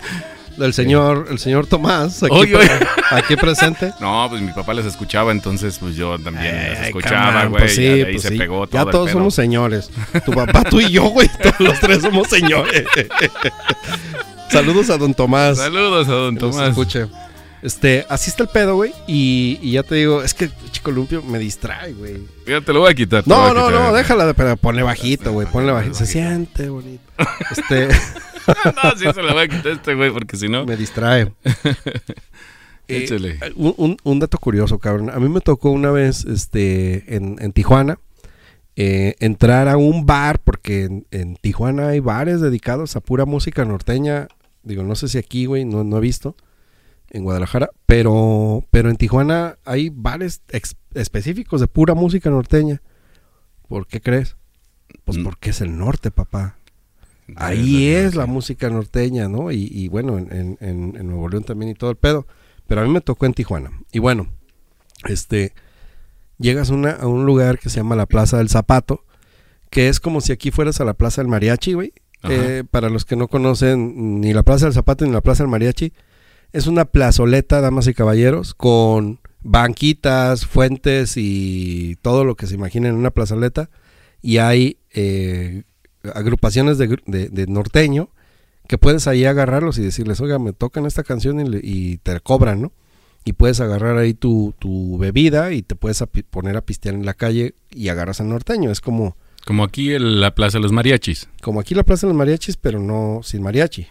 El 0.58 0.72
señor, 0.72 1.26
el 1.30 1.40
señor 1.40 1.66
Tomás, 1.66 2.22
aquí, 2.22 2.32
Oye, 2.32 2.56
pre- 2.56 2.64
oye. 2.76 2.86
aquí 3.10 3.34
presente. 3.34 3.92
No, 4.00 4.28
pues 4.30 4.40
mi 4.40 4.52
papá 4.52 4.72
las 4.74 4.86
escuchaba, 4.86 5.32
entonces 5.32 5.78
pues 5.80 5.96
yo 5.96 6.16
también 6.20 6.54
las 6.74 6.86
escuchaba, 6.86 7.46
güey. 7.46 7.62
pues 7.62 7.74
ya 7.76 7.82
ahí 7.82 8.04
pues 8.12 8.22
se 8.22 8.28
sí. 8.28 8.38
pegó 8.38 8.66
todo 8.68 8.84
Ya 8.84 8.88
todos 8.88 9.10
somos 9.10 9.34
señores. 9.34 9.90
Tu 10.24 10.30
papá, 10.32 10.62
tú 10.62 10.80
y 10.80 10.90
yo, 10.92 11.04
güey. 11.08 11.28
Todos 11.42 11.58
los 11.58 11.80
tres 11.80 12.02
somos 12.02 12.28
señores. 12.28 12.84
Saludos 14.48 14.90
a 14.90 14.98
don 14.98 15.12
Tomás. 15.14 15.58
Saludos 15.58 16.06
a 16.06 16.12
don 16.12 16.36
que 16.36 16.42
nos 16.44 16.54
Tomás. 16.54 16.68
escuche. 16.68 17.06
Este, 17.64 18.04
así 18.10 18.28
está 18.28 18.42
el 18.42 18.50
pedo, 18.50 18.74
güey. 18.76 18.92
Y, 19.06 19.58
y 19.62 19.72
ya 19.72 19.82
te 19.82 19.94
digo, 19.94 20.22
es 20.22 20.34
que 20.34 20.50
Chico 20.70 20.90
Lumpio 20.90 21.22
me 21.22 21.38
distrae, 21.38 21.94
güey. 21.94 22.18
Ya 22.46 22.60
te 22.60 22.74
lo 22.74 22.80
voy 22.80 22.90
a 22.92 22.94
quitar. 22.94 23.26
No, 23.26 23.54
no, 23.54 23.66
quitar. 23.68 23.72
no, 23.82 23.92
déjala, 23.94 24.26
de- 24.26 24.34
pero 24.34 24.54
ponle 24.58 24.82
bajito, 24.82 25.32
güey. 25.32 25.46
Ponle 25.50 25.72
bajito. 25.72 25.94
Se 25.94 26.04
siente 26.06 26.68
bonito. 26.68 27.02
Este, 27.50 27.88
no, 28.84 28.90
sí 28.98 29.06
se 29.14 29.22
la 29.22 29.32
voy 29.32 29.44
a 29.44 29.48
quitar 29.48 29.72
este 29.72 29.94
güey, 29.94 30.10
porque 30.10 30.36
si 30.36 30.48
no. 30.48 30.66
me 30.66 30.76
distrae. 30.76 31.32
Eh, 32.86 33.04
Échale. 33.04 33.38
un 33.56 34.18
dato 34.20 34.36
curioso, 34.36 34.78
cabrón. 34.78 35.08
A 35.08 35.18
mí 35.18 35.30
me 35.30 35.40
tocó 35.40 35.70
una 35.70 35.90
vez 35.90 36.26
este, 36.26 37.16
en, 37.16 37.38
en 37.40 37.52
Tijuana 37.54 37.98
eh, 38.76 39.14
entrar 39.20 39.68
a 39.68 39.78
un 39.78 40.04
bar, 40.04 40.38
porque 40.40 40.84
en, 40.84 41.06
en 41.10 41.36
Tijuana 41.36 41.88
hay 41.88 42.00
bares 42.00 42.42
dedicados 42.42 42.94
a 42.94 43.00
pura 43.00 43.24
música 43.24 43.64
norteña. 43.64 44.28
Digo, 44.64 44.82
no 44.82 44.96
sé 44.96 45.08
si 45.08 45.16
aquí, 45.16 45.46
güey, 45.46 45.64
no, 45.64 45.82
no 45.82 45.96
he 45.96 46.00
visto 46.02 46.36
en 47.14 47.22
Guadalajara, 47.24 47.70
pero, 47.86 48.64
pero 48.70 48.90
en 48.90 48.96
Tijuana 48.96 49.56
hay 49.64 49.88
bares 49.90 50.42
específicos 50.94 51.60
de 51.60 51.66
pura 51.68 51.94
música 51.94 52.28
norteña. 52.28 52.82
¿Por 53.68 53.86
qué 53.86 54.00
crees? 54.00 54.36
Pues 55.04 55.18
Mm. 55.18 55.24
porque 55.24 55.50
es 55.50 55.60
el 55.60 55.78
norte, 55.78 56.10
papá. 56.10 56.56
Ahí 57.36 57.86
es 57.88 58.14
la 58.16 58.26
música 58.26 58.68
norteña, 58.68 59.28
¿no? 59.28 59.50
Y, 59.50 59.68
y 59.72 59.88
bueno, 59.88 60.18
en, 60.18 60.30
en- 60.32 60.58
en- 60.60 60.96
en 60.96 61.06
Nuevo 61.06 61.28
León 61.28 61.44
también 61.44 61.70
y 61.70 61.74
todo 61.74 61.90
el 61.90 61.96
pedo. 61.96 62.26
Pero 62.66 62.80
a 62.82 62.84
mí 62.84 62.90
me 62.90 63.00
tocó 63.00 63.24
en 63.26 63.32
Tijuana. 63.34 63.70
Y 63.92 63.98
bueno, 63.98 64.28
este, 65.08 65.52
llegas 66.38 66.68
una- 66.70 66.92
a 66.92 67.06
un 67.06 67.24
lugar 67.26 67.58
que 67.58 67.70
se 67.70 67.76
llama 67.76 67.96
la 67.96 68.06
Plaza 68.06 68.38
del 68.38 68.48
Zapato, 68.50 69.04
que 69.70 69.88
es 69.88 70.00
como 70.00 70.20
si 70.20 70.32
aquí 70.32 70.50
fueras 70.50 70.80
a 70.80 70.84
la 70.84 70.94
Plaza 70.94 71.22
del 71.22 71.28
Mariachi, 71.30 71.72
güey. 71.74 71.92
Eh, 72.28 72.64
para 72.70 72.88
los 72.88 73.04
que 73.04 73.16
no 73.16 73.28
conocen 73.28 74.20
ni 74.20 74.32
la 74.32 74.42
Plaza 74.42 74.64
del 74.66 74.72
Zapato 74.74 75.04
ni 75.04 75.12
la 75.12 75.20
Plaza 75.20 75.42
del 75.42 75.50
Mariachi, 75.50 75.92
es 76.54 76.66
una 76.66 76.86
plazoleta, 76.86 77.60
damas 77.60 77.86
y 77.88 77.92
caballeros, 77.94 78.54
con 78.54 79.18
banquitas, 79.42 80.46
fuentes 80.46 81.14
y 81.16 81.96
todo 82.00 82.24
lo 82.24 82.34
que 82.36 82.46
se 82.46 82.54
imaginen 82.54 82.92
en 82.92 82.98
una 82.98 83.10
plazoleta. 83.10 83.68
Y 84.22 84.38
hay 84.38 84.78
eh, 84.92 85.64
agrupaciones 86.14 86.78
de, 86.78 86.88
gru- 86.88 87.02
de- 87.06 87.28
de 87.28 87.46
norteño 87.46 88.08
que 88.68 88.78
puedes 88.78 89.06
ahí 89.06 89.26
agarrarlos 89.26 89.76
y 89.78 89.82
decirles, 89.82 90.20
oiga, 90.20 90.38
me 90.38 90.52
tocan 90.54 90.86
esta 90.86 91.02
canción 91.02 91.40
y, 91.40 91.44
le- 91.48 91.60
y 91.62 91.98
te 91.98 92.18
cobran, 92.20 92.62
¿no? 92.62 92.72
Y 93.26 93.32
puedes 93.34 93.60
agarrar 93.60 93.98
ahí 93.98 94.14
tu, 94.14 94.54
tu 94.58 94.96
bebida 94.98 95.52
y 95.52 95.62
te 95.62 95.74
puedes 95.74 96.02
poner 96.30 96.56
a 96.56 96.60
pistear 96.62 96.94
en 96.94 97.04
la 97.06 97.14
calle 97.14 97.54
y 97.70 97.88
agarras 97.88 98.20
al 98.20 98.28
norteño. 98.28 98.70
Es 98.70 98.80
como, 98.80 99.16
Como 99.46 99.64
aquí 99.64 99.98
la 99.98 100.34
Plaza 100.34 100.58
de 100.58 100.62
los 100.62 100.72
Mariachis. 100.72 101.28
como 101.42 101.60
aquí 101.60 101.74
la 101.74 101.84
Plaza 101.84 102.06
de 102.06 102.12
los 102.12 102.18
Mariachis, 102.18 102.56
pero 102.56 102.78
no 102.80 103.20
sin 103.22 103.42
mariachi. 103.42 103.86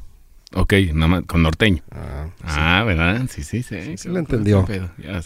Ok, 0.56 0.74
nada 0.94 1.08
más 1.08 1.24
con 1.24 1.44
norteño. 1.44 1.82
Ah, 1.92 2.28
sí. 2.38 2.44
Ah, 2.48 2.84
¿verdad? 2.86 3.26
Sí, 3.30 3.44
sí, 3.44 3.64
sí. 3.64 3.98
sí 3.98 4.10
lo 4.10 4.20
entendió. 4.20 4.66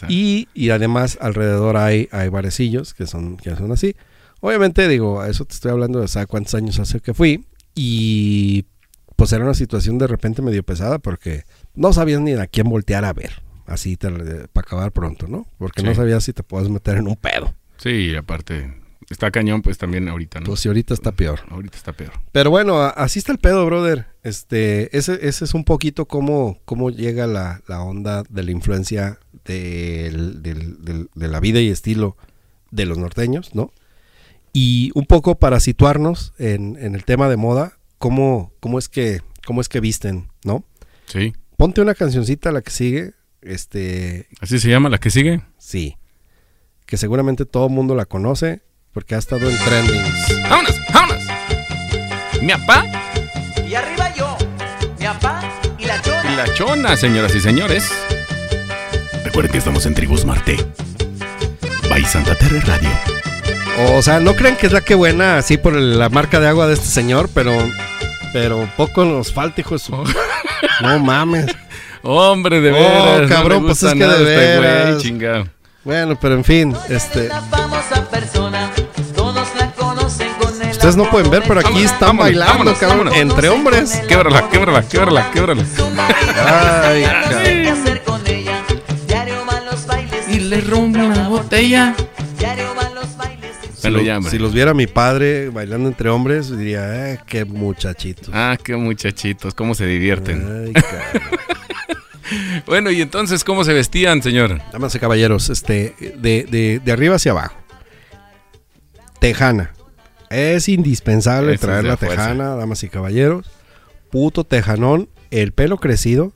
Y, 0.08 0.48
y 0.54 0.70
además 0.70 1.18
alrededor 1.20 1.76
hay, 1.76 2.08
hay 2.12 2.28
barecillos 2.28 2.94
que 2.94 3.06
son, 3.06 3.36
que 3.36 3.54
son 3.56 3.72
así. 3.72 3.94
Obviamente, 4.40 4.88
digo, 4.88 5.20
a 5.20 5.28
eso 5.28 5.44
te 5.44 5.54
estoy 5.54 5.72
hablando 5.72 6.00
de 6.00 6.08
¿sabes 6.08 6.28
cuántos 6.28 6.54
años 6.54 6.78
hace 6.78 7.00
que 7.00 7.14
fui. 7.14 7.44
Y 7.74 8.64
pues 9.16 9.32
era 9.32 9.44
una 9.44 9.54
situación 9.54 9.98
de 9.98 10.06
repente 10.06 10.42
medio 10.42 10.62
pesada 10.62 10.98
porque 10.98 11.42
no 11.74 11.92
sabías 11.92 12.20
ni 12.20 12.32
a 12.32 12.46
quién 12.46 12.68
voltear 12.68 13.04
a 13.04 13.12
ver. 13.12 13.42
Así 13.66 13.96
para 13.96 14.66
acabar 14.66 14.92
pronto, 14.92 15.26
¿no? 15.28 15.46
Porque 15.58 15.82
no 15.82 15.94
sabías 15.94 16.24
si 16.24 16.32
te 16.32 16.42
puedes 16.42 16.70
meter 16.70 16.96
en 16.96 17.06
un 17.06 17.16
pedo. 17.16 17.52
Sí, 17.76 18.14
aparte, 18.16 18.72
está 19.10 19.30
cañón, 19.30 19.62
pues 19.62 19.78
también 19.78 20.08
ahorita, 20.08 20.40
¿no? 20.40 20.46
Pues 20.46 20.60
si 20.60 20.68
ahorita 20.68 20.92
está 20.94 21.12
peor. 21.12 21.40
Ahorita 21.50 21.76
está 21.76 21.92
peor. 21.92 22.12
Pero 22.32 22.50
bueno, 22.50 22.80
así 22.82 23.18
está 23.18 23.32
el 23.32 23.38
pedo, 23.38 23.64
brother. 23.66 24.06
Este, 24.22 24.96
ese, 24.96 25.26
ese 25.26 25.44
es 25.44 25.54
un 25.54 25.64
poquito 25.64 26.06
cómo, 26.06 26.58
cómo 26.64 26.90
llega 26.90 27.26
la, 27.26 27.62
la 27.66 27.80
onda 27.82 28.22
de 28.28 28.42
la 28.42 28.50
influencia 28.50 29.18
del- 29.44 30.42
del- 30.42 30.84
del- 30.84 31.08
de 31.14 31.28
la 31.28 31.40
vida 31.40 31.60
y 31.60 31.68
estilo 31.70 32.16
de 32.70 32.84
los 32.86 32.98
norteños, 32.98 33.54
¿no? 33.54 33.72
Y 34.52 34.90
un 34.94 35.06
poco 35.06 35.38
para 35.38 35.60
situarnos 35.60 36.32
en, 36.38 36.76
en 36.80 36.94
el 36.94 37.04
tema 37.04 37.28
de 37.28 37.36
moda, 37.36 37.78
cómo, 37.98 38.52
cómo 38.60 38.78
es 38.78 38.88
que, 38.88 39.20
cómo 39.46 39.60
es 39.60 39.68
que 39.68 39.80
visten, 39.80 40.28
¿no? 40.44 40.64
Sí. 41.06 41.32
Ponte 41.56 41.80
una 41.80 41.94
cancioncita 41.94 42.52
la 42.52 42.60
que 42.62 42.70
sigue, 42.70 43.12
este, 43.40 44.26
¿Así 44.40 44.58
se 44.58 44.68
llama 44.68 44.88
la 44.88 44.98
que 44.98 45.10
sigue? 45.10 45.42
sí, 45.58 45.96
que 46.86 46.96
seguramente 46.96 47.44
todo 47.46 47.66
el 47.66 47.72
mundo 47.72 47.94
la 47.94 48.04
conoce 48.06 48.62
porque 48.98 49.14
ha 49.14 49.18
estado 49.18 49.48
en 49.48 49.56
trendings. 49.58 50.42
¡Vámonos! 50.50 50.74
¡Vámonos! 50.92 51.22
Mi 52.42 52.48
papá 52.52 52.84
Y 53.64 53.72
arriba 53.76 54.12
yo, 54.16 54.36
mi 54.98 55.06
papá 55.06 55.40
y 55.78 55.84
la 55.84 56.02
chona. 56.02 56.32
y 56.32 56.36
la 56.36 56.54
chona, 56.54 56.96
señoras 56.96 57.32
y 57.36 57.38
señores. 57.40 57.92
Recuerden 59.24 59.52
que 59.52 59.58
estamos 59.58 59.86
en 59.86 59.94
Tribus 59.94 60.24
Marte. 60.24 60.56
By 61.88 62.04
Santa 62.06 62.34
Terra 62.34 62.58
Radio. 62.66 62.90
O 63.96 64.02
sea, 64.02 64.18
no 64.18 64.34
creen 64.34 64.56
que 64.56 64.66
es 64.66 64.72
la 64.72 64.80
que 64.80 64.96
buena 64.96 65.38
así 65.38 65.58
por 65.58 65.74
el- 65.76 65.96
la 65.96 66.08
marca 66.08 66.40
de 66.40 66.48
agua 66.48 66.66
de 66.66 66.74
este 66.74 66.86
señor, 66.88 67.30
pero 67.32 67.52
pero 68.32 68.68
poco 68.76 69.04
nos 69.04 69.32
falta, 69.32 69.60
hijo 69.60 69.74
de 69.74 69.78
su... 69.78 69.92
No 70.82 70.98
mames. 70.98 71.46
Hombre, 72.02 72.60
de 72.60 72.72
Oh, 72.72 72.74
veras. 72.74 73.20
no 73.22 73.28
cabrón, 73.28 73.62
le 73.62 73.66
pues 73.68 73.80
es 73.84 73.92
que 73.92 73.98
de 74.00 74.06
nada 74.06 74.18
este 74.18 74.34
güey, 74.34 74.58
veras. 74.60 75.02
chingado. 75.02 75.48
Bueno, 75.84 76.18
pero 76.20 76.34
en 76.34 76.42
fin, 76.44 76.76
este 76.90 77.28
ustedes 80.88 80.96
no 81.04 81.10
pueden 81.10 81.30
ver, 81.30 81.42
pero 81.46 81.60
aquí 81.60 81.68
Vámonos, 81.70 81.92
están 81.92 82.00
vámonos, 82.16 82.24
bailando, 82.24 82.52
vámonos, 82.52 82.78
cabrón, 82.78 82.98
vámonos. 82.98 83.18
entre 83.18 83.48
hombres. 83.50 84.02
Québrala, 84.08 84.48
québrala, 84.48 84.82
québrala, 84.88 85.30
québrala. 85.30 85.64
Ay, 86.86 87.02
cabrón. 87.04 87.42
Y 90.30 90.40
le 90.40 90.60
rompe 90.60 90.98
la 90.98 91.28
botella. 91.28 91.94
Si, 93.76 93.90
lo- 93.90 94.00
hombre. 94.00 94.30
si 94.30 94.38
los 94.38 94.52
viera 94.52 94.74
mi 94.74 94.86
padre 94.86 95.50
bailando 95.50 95.88
entre 95.88 96.08
hombres, 96.10 96.56
diría, 96.56 97.12
eh, 97.12 97.20
qué 97.26 97.44
muchachitos. 97.44 98.28
Ah, 98.32 98.56
qué 98.62 98.76
muchachitos, 98.76 99.54
cómo 99.54 99.74
se 99.74 99.86
divierten. 99.86 100.72
Ay. 100.74 100.82
Bueno, 102.66 102.90
y 102.90 103.00
entonces, 103.00 103.42
¿cómo 103.42 103.64
se 103.64 103.72
vestían, 103.72 104.22
señor? 104.22 104.60
Damas 104.70 104.94
y 104.94 104.98
caballeros, 104.98 105.48
este, 105.48 105.94
de, 106.18 106.44
de- 106.44 106.78
de 106.84 106.92
arriba 106.92 107.14
hacia 107.16 107.32
abajo. 107.32 107.54
Tejana. 109.18 109.72
Es 110.30 110.68
indispensable 110.68 111.56
traer 111.58 111.84
es 111.84 111.90
la 111.90 111.96
tejana, 111.96 112.54
damas 112.54 112.82
y 112.82 112.88
caballeros. 112.88 113.46
Puto 114.10 114.44
tejanón, 114.44 115.08
el 115.30 115.52
pelo 115.52 115.78
crecido. 115.78 116.32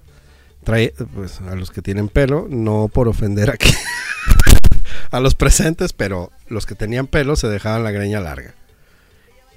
Trae, 0.65 0.95
pues, 1.15 1.41
a 1.41 1.57
los 1.57 1.71
que 1.71 1.83
tienen 1.83 2.09
pelo, 2.09 2.47
no 2.49 2.89
por 2.93 3.09
ofender 3.09 3.51
aquí 3.51 3.71
a 5.11 5.19
los 5.19 5.35
presentes, 5.35 5.93
pero 5.93 6.31
los 6.47 6.67
que 6.67 6.75
tenían 6.77 7.09
pelo 7.09 7.35
se 7.35 7.49
dejaban 7.49 7.83
la 7.83 7.91
greña 7.91 8.21
larga. 8.21 8.55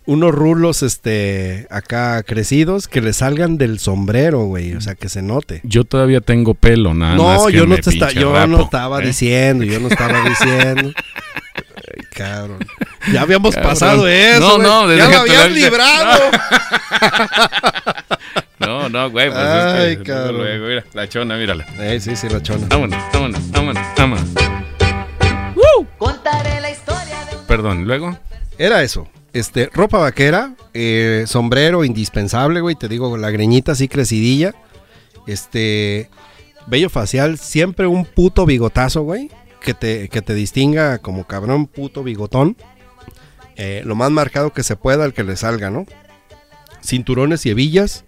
Unos 0.08 0.34
rulos, 0.34 0.84
este, 0.84 1.66
acá 1.72 2.22
crecidos 2.22 2.88
que 2.88 3.02
le 3.02 3.14
salgan 3.14 3.58
del 3.58 3.80
sombrero, 3.80 4.46
güey, 4.46 4.74
o 4.74 4.82
sea, 4.82 4.94
que 4.94 5.10
se 5.10 5.24
note. 5.24 5.62
Yo 5.64 5.84
todavía 5.84 6.22
tengo 6.22 6.54
pelo, 6.54 6.94
nada 6.94 7.16
más. 7.16 7.42
No, 7.42 7.48
que 7.48 7.54
yo 7.54 7.64
no 7.66 7.76
me 7.76 7.82
te 7.82 7.90
está, 7.90 8.12
yo 8.12 8.34
rapo, 8.34 8.48
no 8.48 8.62
estaba 8.64 9.02
¿eh? 9.02 9.08
diciendo, 9.08 9.64
yo 9.64 9.80
no 9.80 9.88
estaba 9.88 10.30
diciendo. 10.30 10.92
Ay, 11.56 12.04
cabrón. 12.14 12.60
Ya 13.14 13.22
habíamos 13.22 13.54
Cabrón. 13.54 13.72
pasado 13.72 14.08
eso. 14.08 14.58
No, 14.58 14.86
güey. 14.86 14.98
no, 14.98 15.06
ya 15.06 15.10
lo 15.10 15.20
habías 15.22 15.52
librado. 15.52 16.32
No, 18.58 18.90
no, 18.90 19.12
güey, 19.12 19.28
pues 19.30 19.38
Ay, 19.40 19.92
es 19.92 19.98
que 20.00 20.04
cabrón. 20.06 20.38
luego, 20.38 20.66
mira, 20.68 20.84
la 20.94 21.08
chona, 21.10 21.36
mírala. 21.38 21.66
Eh, 21.78 22.00
sí, 22.00 22.16
sí, 22.16 22.30
la 22.30 22.42
chona. 22.42 22.66
Vámonos, 22.70 23.00
vámonos, 23.14 23.52
vámonos, 23.52 23.84
vámonos. 23.96 24.30
Contaré 25.98 26.62
la 26.62 26.72
historia 26.72 27.26
de 27.30 27.38
un 27.38 27.46
Perdón, 27.46 27.86
luego. 27.86 28.18
Era 28.58 28.82
eso. 28.82 29.08
Este, 29.34 29.70
ropa 29.74 29.98
vaquera, 30.00 30.54
eh, 30.74 31.26
sombrero 31.28 31.84
indispensable, 31.84 32.62
güey. 32.62 32.76
Te 32.76 32.88
digo, 32.88 33.18
la 33.18 33.30
greñita 33.30 33.74
así 33.74 33.88
crecidilla. 33.88 34.56
Este, 35.28 36.10
vello 36.68 36.90
facial, 36.90 37.38
siempre 37.38 37.88
un 37.88 38.06
puto 38.06 38.46
bigotazo, 38.46 39.02
güey. 39.04 39.30
Que 39.66 39.74
te, 39.74 40.10
que 40.10 40.22
te 40.22 40.36
distinga 40.36 41.00
como 41.00 41.26
cabrón 41.26 41.66
puto 41.66 42.04
bigotón. 42.04 42.56
Eh, 43.56 43.82
lo 43.84 43.96
más 43.96 44.12
marcado 44.12 44.54
que 44.54 44.62
se 44.64 44.76
pueda, 44.76 45.06
el 45.06 45.14
que 45.14 45.24
le 45.24 45.36
salga, 45.36 45.72
¿no? 45.72 45.86
Cinturones 46.84 47.46
y 47.48 47.50
hebillas, 47.50 48.06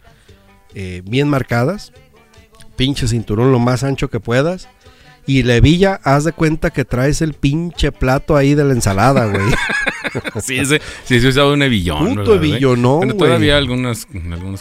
eh, 0.76 1.02
bien 1.04 1.28
marcadas. 1.30 1.94
Pinche 2.76 3.08
cinturón 3.08 3.52
lo 3.52 3.58
más 3.58 3.84
ancho 3.84 4.10
que 4.10 4.20
puedas. 4.20 4.70
Y 5.26 5.44
la 5.44 5.56
hebilla, 5.56 6.00
haz 6.04 6.26
de 6.26 6.32
cuenta 6.32 6.70
que 6.70 6.86
traes 6.86 7.22
el 7.22 7.34
pinche 7.34 7.92
plato 7.92 8.38
ahí 8.38 8.54
de 8.54 8.64
la 8.64 8.74
ensalada, 8.74 9.26
güey. 9.26 9.44
Sí, 10.42 10.58
ese, 10.58 10.82
sí, 11.04 11.20
se 11.20 11.28
usaba 11.28 11.52
un 11.52 11.62
hebillón. 11.62 12.00
Puto 12.16 12.16
¿verdad, 12.16 12.38
güey? 12.38 12.52
hebillonón, 12.52 13.00
Pero 13.02 13.14
güey. 13.16 13.28
todavía 13.30 13.58
algunos, 13.58 14.08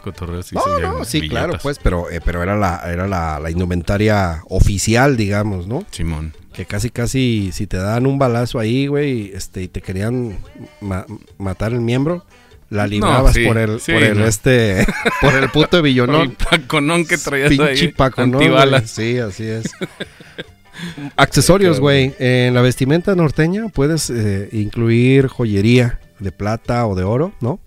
cotorreos 0.02 0.46
sí 0.46 0.54
No, 0.54 0.62
se 0.62 0.82
no, 0.82 1.04
sí, 1.04 1.28
claro, 1.28 1.56
pues, 1.62 1.78
pero, 1.82 2.10
eh, 2.10 2.20
pero 2.22 2.42
era 2.42 2.56
la, 2.56 2.82
era 2.92 3.06
la, 3.06 3.38
la 3.38 3.50
indumentaria 3.50 4.42
oficial, 4.48 5.16
digamos, 5.16 5.66
¿no? 5.66 5.84
Simón. 5.92 6.34
Que 6.56 6.64
casi, 6.64 6.88
casi, 6.90 7.50
si 7.52 7.66
te 7.66 7.76
dan 7.76 8.06
un 8.06 8.18
balazo 8.18 8.58
ahí, 8.58 8.86
güey, 8.86 9.30
este, 9.34 9.62
y 9.64 9.68
te 9.68 9.82
querían 9.82 10.38
ma- 10.80 11.04
matar 11.36 11.72
el 11.72 11.80
miembro, 11.82 12.24
la 12.70 12.86
librabas 12.86 13.34
sí, 13.34 13.44
por 13.46 13.58
el, 13.58 13.78
sí, 13.78 13.92
por 13.92 14.02
el, 14.02 14.18
no. 14.18 14.26
este, 14.26 14.86
por 15.20 15.34
el 15.34 15.50
puto 15.50 15.76
El 15.76 15.82
billonón. 15.82 16.34
paconón 16.50 17.04
que 17.04 17.18
traías 17.18 17.50
Pinche 17.50 17.64
ahí. 17.68 17.88
paconón, 17.88 18.36
Antibalas. 18.40 18.90
Sí, 18.90 19.18
así 19.18 19.44
es. 19.44 19.70
Accesorios, 21.16 21.80
güey. 21.80 22.14
En 22.18 22.54
la 22.54 22.60
vestimenta 22.62 23.14
norteña 23.14 23.68
puedes 23.68 24.10
eh, 24.10 24.48
incluir 24.52 25.26
joyería 25.28 26.00
de 26.18 26.32
plata 26.32 26.86
o 26.86 26.94
de 26.94 27.04
oro, 27.04 27.32
¿no? 27.40 27.60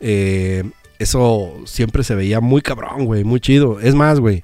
Eh, 0.00 0.64
eso 0.98 1.56
siempre 1.66 2.04
se 2.04 2.14
veía 2.14 2.40
muy 2.40 2.60
cabrón, 2.62 3.04
güey, 3.06 3.24
muy 3.24 3.40
chido. 3.40 3.80
Es 3.80 3.94
más, 3.94 4.20
güey, 4.20 4.42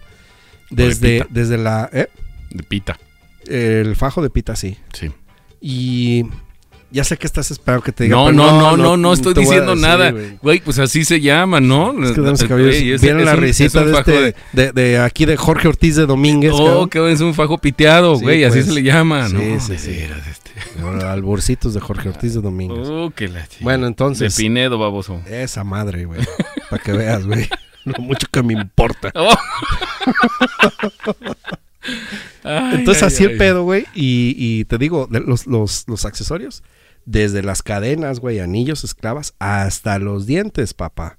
desde, 0.70 1.26
desde 1.30 1.58
la... 1.58 1.88
¿eh? 1.92 2.08
De 2.50 2.62
pita. 2.62 2.98
El 3.48 3.96
fajo 3.96 4.22
de 4.22 4.30
pita, 4.30 4.56
sí. 4.56 4.76
Sí. 4.92 5.10
Y 5.60 6.24
ya 6.90 7.02
sé 7.02 7.16
que 7.16 7.26
estás 7.26 7.50
esperando 7.50 7.82
que 7.82 7.90
te 7.90 8.04
diga. 8.04 8.14
No, 8.16 8.30
no, 8.30 8.60
no, 8.60 8.76
no, 8.76 8.96
no 8.96 9.12
estoy 9.12 9.34
diciendo 9.34 9.74
nada. 9.74 10.12
güey. 10.42 10.60
Pues 10.60 10.78
así 10.78 11.04
se 11.04 11.20
llama, 11.20 11.60
¿no? 11.60 11.92
Es 12.04 12.12
que 12.12 12.20
viene 13.00 13.24
la 13.24 13.34
risita 13.34 13.84
de 13.84 13.98
este, 13.98 14.72
de, 14.72 14.98
aquí 14.98 15.24
de 15.26 15.36
Jorge 15.36 15.66
Ortiz 15.68 15.96
de 15.96 16.06
Domínguez. 16.06 16.52
Oh, 16.54 16.86
que 16.86 17.10
es 17.10 17.20
un 17.20 17.34
fajo 17.34 17.58
piteado, 17.58 18.16
Sí, 18.16 18.22
güey, 18.22 18.44
así 18.44 18.58
pues. 18.58 18.66
se 18.66 18.72
le 18.72 18.82
llama, 18.82 19.28
Sí, 19.28 19.34
¿no? 19.34 19.60
sí, 19.60 19.78
sí. 19.78 19.90
veras, 19.90 20.26
este. 20.26 20.52
Alborcitos 21.06 21.74
de 21.74 21.80
Jorge 21.80 22.10
Ortiz 22.10 22.34
de 22.34 22.40
Domínguez. 22.40 22.86
Oh, 22.88 23.10
que 23.14 23.26
la 23.28 23.46
Bueno, 23.60 23.86
entonces- 23.86 24.36
De 24.36 24.42
Pinedo, 24.42 24.78
baboso. 24.78 25.20
Esa 25.26 25.64
madre, 25.64 26.04
güey. 26.04 26.20
Para 26.70 26.82
que 26.82 26.92
veas, 26.92 27.26
güey. 27.26 27.48
Lo 27.84 27.94
mucho 28.02 28.26
que 28.30 28.42
me 28.42 28.52
importa. 28.54 29.12
Ay, 32.44 32.76
Entonces 32.76 33.02
ay, 33.02 33.06
así 33.08 33.24
el 33.24 33.30
ay. 33.32 33.38
pedo, 33.38 33.64
güey. 33.64 33.84
Y, 33.94 34.34
y 34.38 34.64
te 34.66 34.78
digo, 34.78 35.08
los, 35.10 35.46
los, 35.46 35.84
los 35.88 36.04
accesorios, 36.04 36.62
desde 37.06 37.42
las 37.42 37.62
cadenas, 37.62 38.20
güey, 38.20 38.38
anillos, 38.40 38.84
esclavas, 38.84 39.34
hasta 39.38 39.98
los 39.98 40.26
dientes, 40.26 40.74
papá. 40.74 41.18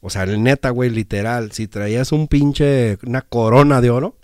O 0.00 0.10
sea, 0.10 0.24
el 0.24 0.42
neta, 0.42 0.70
güey, 0.70 0.90
literal, 0.90 1.50
si 1.52 1.66
traías 1.66 2.12
un 2.12 2.28
pinche, 2.28 2.98
una 3.04 3.22
corona 3.22 3.80
de 3.80 3.90
oro, 3.90 4.16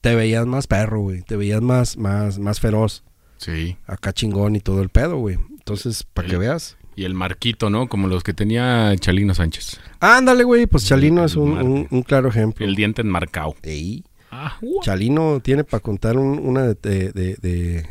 te 0.00 0.14
veías 0.14 0.46
más 0.46 0.66
perro, 0.66 1.00
güey, 1.00 1.22
te 1.22 1.36
veías 1.36 1.62
más, 1.62 1.96
más, 1.96 2.38
más 2.38 2.60
feroz, 2.60 3.04
Sí. 3.36 3.76
acá 3.86 4.12
chingón 4.12 4.56
y 4.56 4.60
todo 4.60 4.82
el 4.82 4.88
pedo, 4.88 5.16
güey. 5.18 5.38
Entonces, 5.50 6.02
para 6.02 6.28
que 6.28 6.36
veas. 6.36 6.76
Y 6.96 7.04
el 7.04 7.14
marquito, 7.14 7.70
¿no? 7.70 7.88
Como 7.88 8.06
los 8.06 8.22
que 8.22 8.34
tenía 8.34 8.94
Chalino 8.98 9.34
Sánchez. 9.34 9.80
Ándale, 10.00 10.44
güey, 10.44 10.66
pues 10.66 10.86
Chalino 10.86 11.24
es 11.24 11.34
un, 11.36 11.52
un- 11.58 11.88
un 11.90 12.02
claro 12.02 12.28
ejemplo. 12.28 12.64
El 12.64 12.74
diente 12.76 13.02
enmarcado. 13.02 13.54
Ey. 13.62 14.04
Ah, 14.36 14.58
Chalino 14.82 15.38
tiene 15.40 15.62
para 15.64 15.80
contar 15.80 16.16
un, 16.18 16.38
una 16.40 16.62
de, 16.62 16.74
de- 16.74 17.12
de- 17.12 17.36
de- 17.36 17.86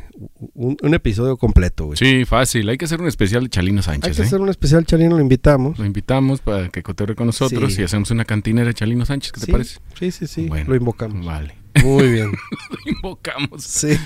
un, 0.55 0.75
un 0.81 0.93
episodio 0.93 1.37
completo, 1.37 1.85
güey. 1.85 1.97
Sí, 1.97 2.25
fácil. 2.25 2.67
Hay 2.69 2.77
que 2.77 2.85
hacer 2.85 2.99
un 3.01 3.07
especial 3.07 3.43
de 3.43 3.49
Chalino 3.49 3.79
Hay 3.79 3.83
Sánchez, 3.83 4.15
que 4.17 4.21
¿eh? 4.23 4.25
hacer 4.25 4.41
un 4.41 4.49
especial, 4.49 4.85
Chalino, 4.85 5.15
lo 5.15 5.21
invitamos. 5.21 5.79
Lo 5.79 5.85
invitamos 5.85 6.41
para 6.41 6.67
que 6.69 6.83
cotorre 6.83 7.15
con 7.15 7.27
nosotros 7.27 7.73
Sí. 7.73 7.81
y 7.81 7.85
hacemos 7.85 8.11
una 8.11 8.25
cantina 8.25 8.63
de 8.63 8.73
Chalino 8.73 9.05
Sánchez. 9.05 9.31
¿Qué 9.31 9.39
te 9.39 9.45
sí, 9.45 9.51
parece? 9.51 9.79
Sí, 9.97 10.11
sí, 10.11 10.27
sí, 10.27 10.47
Bueno. 10.47 10.65
lo 10.69 10.75
invocamos. 10.75 11.25
Vale. 11.25 11.55
Muy 11.83 12.07
bien. 12.11 12.31
Lo 12.85 12.91
invocamos. 12.91 13.63
Sí. 13.63 13.97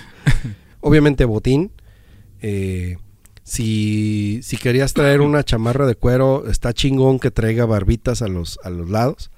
Obviamente 0.80 1.26
botín. 1.26 1.72
Eh, 2.42 2.98
si, 3.44 4.40
si 4.44 4.58
querías 4.58 4.94
traer 4.94 5.22
una 5.22 5.44
chamarra 5.44 5.86
de 5.88 5.96
cuero, 5.96 6.48
está 6.50 6.74
chingón 6.74 7.20
que 7.20 7.32
traiga 7.32 7.66
barbitas 7.66 8.22
a 8.22 8.28
los, 8.28 8.60
a 8.64 8.70
los 8.70 8.90
lados. 8.90 9.32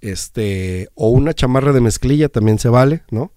Este, 0.00 0.88
o 0.94 1.08
una 1.08 1.34
chamarra 1.34 1.72
de 1.72 1.80
mezclilla 1.80 2.28
también 2.28 2.58
se 2.58 2.68
vale, 2.68 3.02
¿no? 3.10 3.32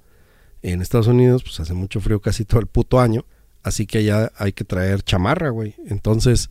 En 0.62 0.82
Estados 0.82 1.08
Unidos, 1.08 1.44
pues 1.44 1.60
hace 1.60 1.74
mucho 1.74 2.00
frío 2.02 2.22
casi 2.22 2.46
todo 2.46 2.60
el 2.60 2.68
puto 2.68 3.00
año. 3.00 3.26
Así 3.64 3.86
que 3.86 4.00
allá 4.00 4.32
hay 4.38 4.54
que 4.54 4.64
traer 4.64 5.04
chamarra, 5.04 5.50
güey. 5.50 5.76
Entonces, 5.88 6.50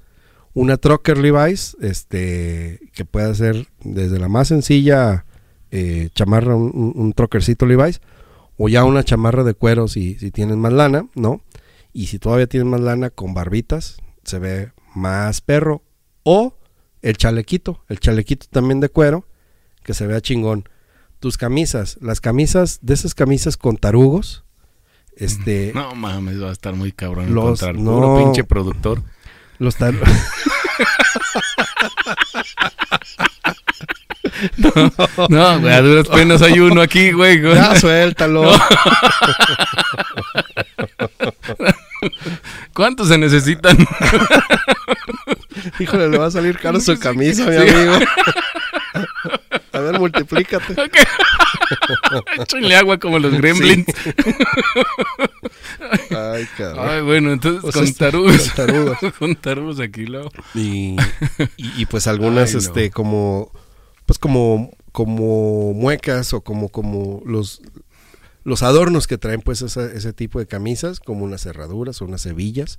una 0.55 0.77
Trucker 0.77 1.19
Levi's, 1.19 1.77
este, 1.81 2.81
que 2.93 3.05
puede 3.05 3.35
ser 3.35 3.69
desde 3.83 4.19
la 4.19 4.29
más 4.29 4.49
sencilla 4.49 5.25
eh, 5.71 6.11
chamarra, 6.15 6.57
un, 6.57 6.73
un, 6.75 7.69
Levi's, 7.69 8.01
o 8.57 8.69
ya 8.69 8.85
una 8.85 9.05
chamarra 9.05 9.45
de 9.45 9.55
cuero 9.55 9.89
si, 9.89 10.17
si 10.19 10.31
tienes 10.31 10.57
más 10.57 10.73
lana, 10.73 11.09
¿no? 11.15 11.43
Y 11.93 12.07
si 12.07 12.19
todavía 12.19 12.47
tienes 12.47 12.69
más 12.69 12.81
lana 12.81 13.11
con 13.11 13.35
barbitas, 13.35 13.99
se 14.25 14.39
ve 14.39 14.73
más 14.95 15.41
perro. 15.41 15.83
O 16.23 16.55
el 17.03 17.17
chalequito, 17.17 17.85
el 17.89 18.01
chalequito 18.01 18.47
también 18.51 18.81
de 18.81 18.89
cuero, 18.89 19.27
que 19.85 19.95
se 19.95 20.07
vea 20.07 20.21
chingón. 20.21 20.69
Tus 21.21 21.37
camisas, 21.37 21.99
las 22.01 22.21
camisas, 22.21 22.79
de 22.83 22.95
esas 22.95 23.15
camisas 23.15 23.57
con 23.57 23.77
tarugos, 23.77 24.45
este, 25.17 25.73
No 25.75 25.95
mames, 25.95 26.43
va 26.43 26.49
a 26.49 26.53
estar 26.53 26.75
muy 26.75 26.93
cabrón 26.93 27.35
Los- 27.35 27.45
encontrar 27.63 27.75
no. 27.77 27.93
puro 27.93 28.19
pinche 28.25 28.45
productor. 28.45 29.03
los 29.59 29.77
tar- 29.77 29.95
No, 35.29 35.61
güey, 35.61 35.73
a 35.75 35.83
duras 35.83 36.09
penas 36.09 36.41
hay 36.43 36.61
uno 36.61 36.81
aquí, 36.81 37.13
güey. 37.13 37.41
güey. 37.41 37.55
ya 37.55 37.75
suéltalo. 37.79 38.51
¿Cuántos 42.75 43.09
se 43.09 43.19
necesitan? 43.19 43.77
Híjole, 45.79 46.09
le 46.09 46.17
va 46.19 46.27
a 46.27 46.31
salir 46.31 46.59
caro 46.59 46.81
su 46.81 46.99
camisa, 46.99 47.47
mi 47.47 47.57
amigo. 47.57 47.99
Ver, 49.91 50.01
multiplícate. 50.01 50.75
Échenle 52.43 52.77
agua 52.77 52.99
como 52.99 53.19
los 53.19 53.33
gremlins. 53.33 53.87
Ay, 56.11 56.47
cabrón. 56.57 56.89
Ay, 56.89 57.03
bueno, 57.03 57.33
entonces 57.33 57.63
O 57.65 57.73
sea, 57.73 57.81
con 57.81 57.85
está- 57.89 58.07
tarugos. 58.11 58.51
con 58.51 58.67
tarugos. 58.67 58.99
con 59.19 59.37
tarugos 59.37 59.81
aquí, 59.81 60.07
luego. 60.07 60.31
Y, 60.55 60.97
y, 61.57 61.83
y, 61.83 61.87
pues 61.87 62.07
algunas, 62.07 62.49
Ay, 62.51 62.55
no. 62.55 62.59
este, 62.61 62.91
como, 62.91 63.51
pues 64.07 64.19
como, 64.19 64.71
como 64.93 65.73
muecas 65.75 66.33
o 66.35 66.43
como, 66.43 66.69
como 66.69 67.23
los, 67.25 67.63
los 68.45 68.63
adornos 68.63 69.07
que 69.07 69.19
traen, 69.19 69.41
pues, 69.43 69.63
esa- 69.63 69.91
ese 69.93 70.13
tipo 70.13 70.39
de 70.39 70.47
camisas, 70.47 71.01
como 71.01 71.25
unas 71.25 71.43
cerraduras 71.43 72.01
o 72.03 72.05
unas 72.05 72.25
hebillas, 72.27 72.79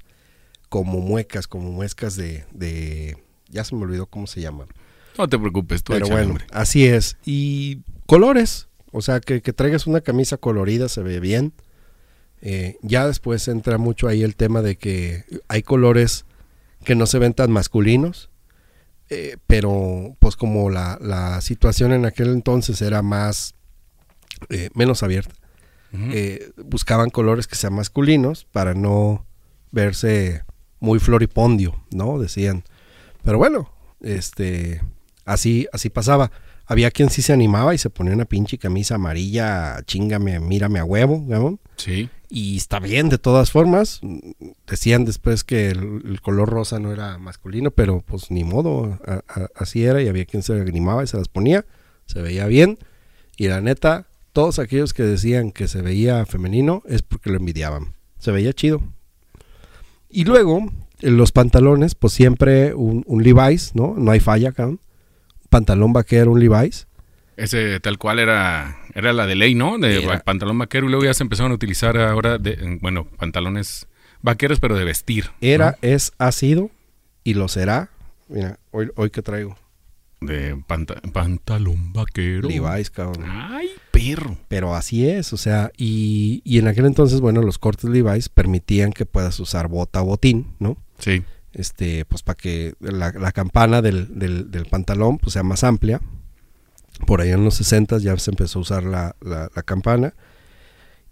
como 0.69 0.99
muecas, 0.99 1.47
como 1.47 1.71
muescas 1.71 2.15
de, 2.15 2.45
de, 2.51 3.17
ya 3.49 3.63
se 3.63 3.75
me 3.75 3.83
olvidó 3.83 4.05
cómo 4.05 4.27
se 4.27 4.41
llaman. 4.41 4.67
No 5.17 5.27
te 5.27 5.37
preocupes, 5.37 5.83
tú 5.83 5.93
Pero 5.93 6.07
bueno, 6.07 6.37
así 6.51 6.85
es. 6.85 7.17
Y 7.25 7.81
colores, 8.05 8.67
o 8.91 9.01
sea, 9.01 9.19
que, 9.19 9.41
que 9.41 9.53
traigas 9.53 9.87
una 9.87 10.01
camisa 10.01 10.37
colorida 10.37 10.89
se 10.89 11.01
ve 11.01 11.19
bien. 11.19 11.53
Eh, 12.41 12.77
ya 12.81 13.05
después 13.05 13.47
entra 13.47 13.77
mucho 13.77 14.07
ahí 14.07 14.23
el 14.23 14.35
tema 14.35 14.61
de 14.61 14.75
que 14.75 15.25
hay 15.47 15.61
colores 15.61 16.25
que 16.83 16.95
no 16.95 17.05
se 17.05 17.19
ven 17.19 17.33
tan 17.33 17.51
masculinos, 17.51 18.31
eh, 19.09 19.37
pero 19.45 20.15
pues 20.19 20.35
como 20.35 20.71
la, 20.71 20.97
la 20.99 21.39
situación 21.41 21.93
en 21.93 22.05
aquel 22.05 22.29
entonces 22.29 22.81
era 22.81 23.03
más, 23.03 23.53
eh, 24.49 24.69
menos 24.73 25.03
abierta, 25.03 25.35
buscaban 26.65 27.09
colores 27.09 27.47
que 27.47 27.55
sean 27.55 27.73
masculinos 27.73 28.45
para 28.45 28.73
no 28.73 29.25
verse 29.71 30.43
muy 30.79 30.99
floripondio, 30.99 31.83
¿no? 31.91 32.17
Decían. 32.17 32.63
Pero 33.23 33.37
bueno, 33.37 33.71
este, 33.99 34.81
así, 35.33 35.67
así 35.73 35.89
pasaba. 35.89 36.31
Había 36.65 36.91
quien 36.91 37.09
sí 37.09 37.21
se 37.21 37.33
animaba 37.33 37.73
y 37.73 37.77
se 37.77 37.89
ponía 37.89 38.13
una 38.13 38.25
pinche 38.25 38.57
camisa 38.57 38.95
amarilla, 38.95 39.81
chingame, 39.85 40.39
mírame 40.39 40.79
a 40.79 40.85
huevo, 40.85 41.23
¿no? 41.27 41.59
Sí. 41.75 42.09
Y 42.29 42.55
está 42.55 42.79
bien, 42.79 43.09
de 43.09 43.17
todas 43.17 43.51
formas. 43.51 43.99
Decían 44.67 45.03
después 45.03 45.43
que 45.43 45.69
el, 45.69 46.01
el 46.05 46.21
color 46.21 46.47
rosa 46.49 46.79
no 46.79 46.93
era 46.93 47.17
masculino, 47.17 47.71
pero 47.71 48.01
pues 48.05 48.31
ni 48.31 48.43
modo, 48.45 48.99
a- 49.05 49.21
a- 49.27 49.49
así 49.55 49.83
era 49.83 50.01
y 50.01 50.07
había 50.07 50.23
quien 50.25 50.43
se 50.43 50.53
animaba 50.53 51.03
y 51.03 51.07
se 51.07 51.17
las 51.17 51.27
ponía, 51.27 51.65
se 52.05 52.21
veía 52.21 52.45
bien. 52.45 52.77
Y 53.35 53.47
la 53.49 53.59
neta, 53.59 54.07
todos 54.31 54.59
aquellos 54.59 54.93
que 54.93 55.03
decían 55.03 55.51
que 55.51 55.67
se 55.67 55.81
veía 55.81 56.25
femenino 56.25 56.83
es 56.87 57.01
porque 57.01 57.31
lo 57.31 57.37
envidiaban. 57.37 57.95
Se 58.19 58.31
veía 58.31 58.53
chido. 58.53 58.81
Y 60.09 60.23
luego, 60.25 60.71
en 61.01 61.17
los 61.17 61.31
pantalones, 61.33 61.95
pues 61.95 62.13
siempre 62.13 62.73
un, 62.73 63.03
un 63.07 63.23
Levi's, 63.23 63.75
¿no? 63.75 63.95
No 63.97 64.11
hay 64.11 64.19
falla, 64.21 64.51
cabrón. 64.53 64.79
Pantalón 65.51 65.91
vaquero, 65.91 66.31
un 66.31 66.39
Levi's. 66.39 66.87
Ese 67.35 67.79
tal 67.81 67.97
cual 67.97 68.19
era, 68.19 68.77
era 68.95 69.11
la 69.11 69.27
de 69.27 69.35
ley, 69.35 69.53
¿no? 69.53 69.77
De 69.77 70.01
Era. 70.03 70.19
pantalón 70.21 70.57
vaquero 70.57 70.87
y 70.87 70.89
luego 70.89 71.03
ya 71.03 71.13
se 71.13 71.23
empezaron 71.23 71.51
a 71.51 71.55
utilizar 71.55 71.97
ahora, 71.97 72.37
de, 72.37 72.77
bueno, 72.81 73.05
pantalones 73.17 73.87
vaqueros, 74.21 74.59
pero 74.61 74.77
de 74.77 74.85
vestir. 74.85 75.25
¿no? 75.25 75.33
Era, 75.41 75.77
es, 75.81 76.13
ha 76.19 76.31
sido 76.31 76.71
y 77.25 77.33
lo 77.33 77.47
será. 77.49 77.89
Mira, 78.29 78.59
hoy, 78.71 78.89
hoy 78.95 79.09
que 79.09 79.21
traigo. 79.21 79.57
De 80.21 80.55
panta- 80.67 81.01
pantalón 81.11 81.91
vaquero. 81.93 82.47
Levi's, 82.47 82.89
cabrón. 82.89 83.25
Ay, 83.27 83.69
perro. 83.91 84.37
Pero 84.47 84.73
así 84.75 85.09
es, 85.09 85.33
o 85.33 85.37
sea, 85.37 85.71
y, 85.75 86.41
y 86.45 86.59
en 86.59 86.67
aquel 86.67 86.85
entonces, 86.85 87.19
bueno, 87.19 87.41
los 87.41 87.57
cortes 87.57 87.89
Levi's 87.89 88.29
permitían 88.29 88.93
que 88.93 89.05
puedas 89.05 89.37
usar 89.41 89.67
bota 89.67 89.99
botín, 90.01 90.53
¿no? 90.59 90.77
Sí. 90.99 91.23
Este, 91.53 92.05
pues 92.05 92.23
para 92.23 92.37
que 92.37 92.73
la, 92.79 93.11
la 93.11 93.31
campana 93.31 93.81
del, 93.81 94.17
del, 94.17 94.51
del 94.51 94.65
pantalón 94.65 95.17
pues 95.17 95.33
sea 95.33 95.43
más 95.43 95.63
amplia. 95.63 96.01
Por 97.05 97.21
ahí 97.21 97.31
en 97.31 97.43
los 97.43 97.55
60 97.55 97.97
ya 97.99 98.17
se 98.17 98.31
empezó 98.31 98.59
a 98.59 98.61
usar 98.61 98.83
la, 98.83 99.15
la, 99.21 99.49
campana. 99.63 100.13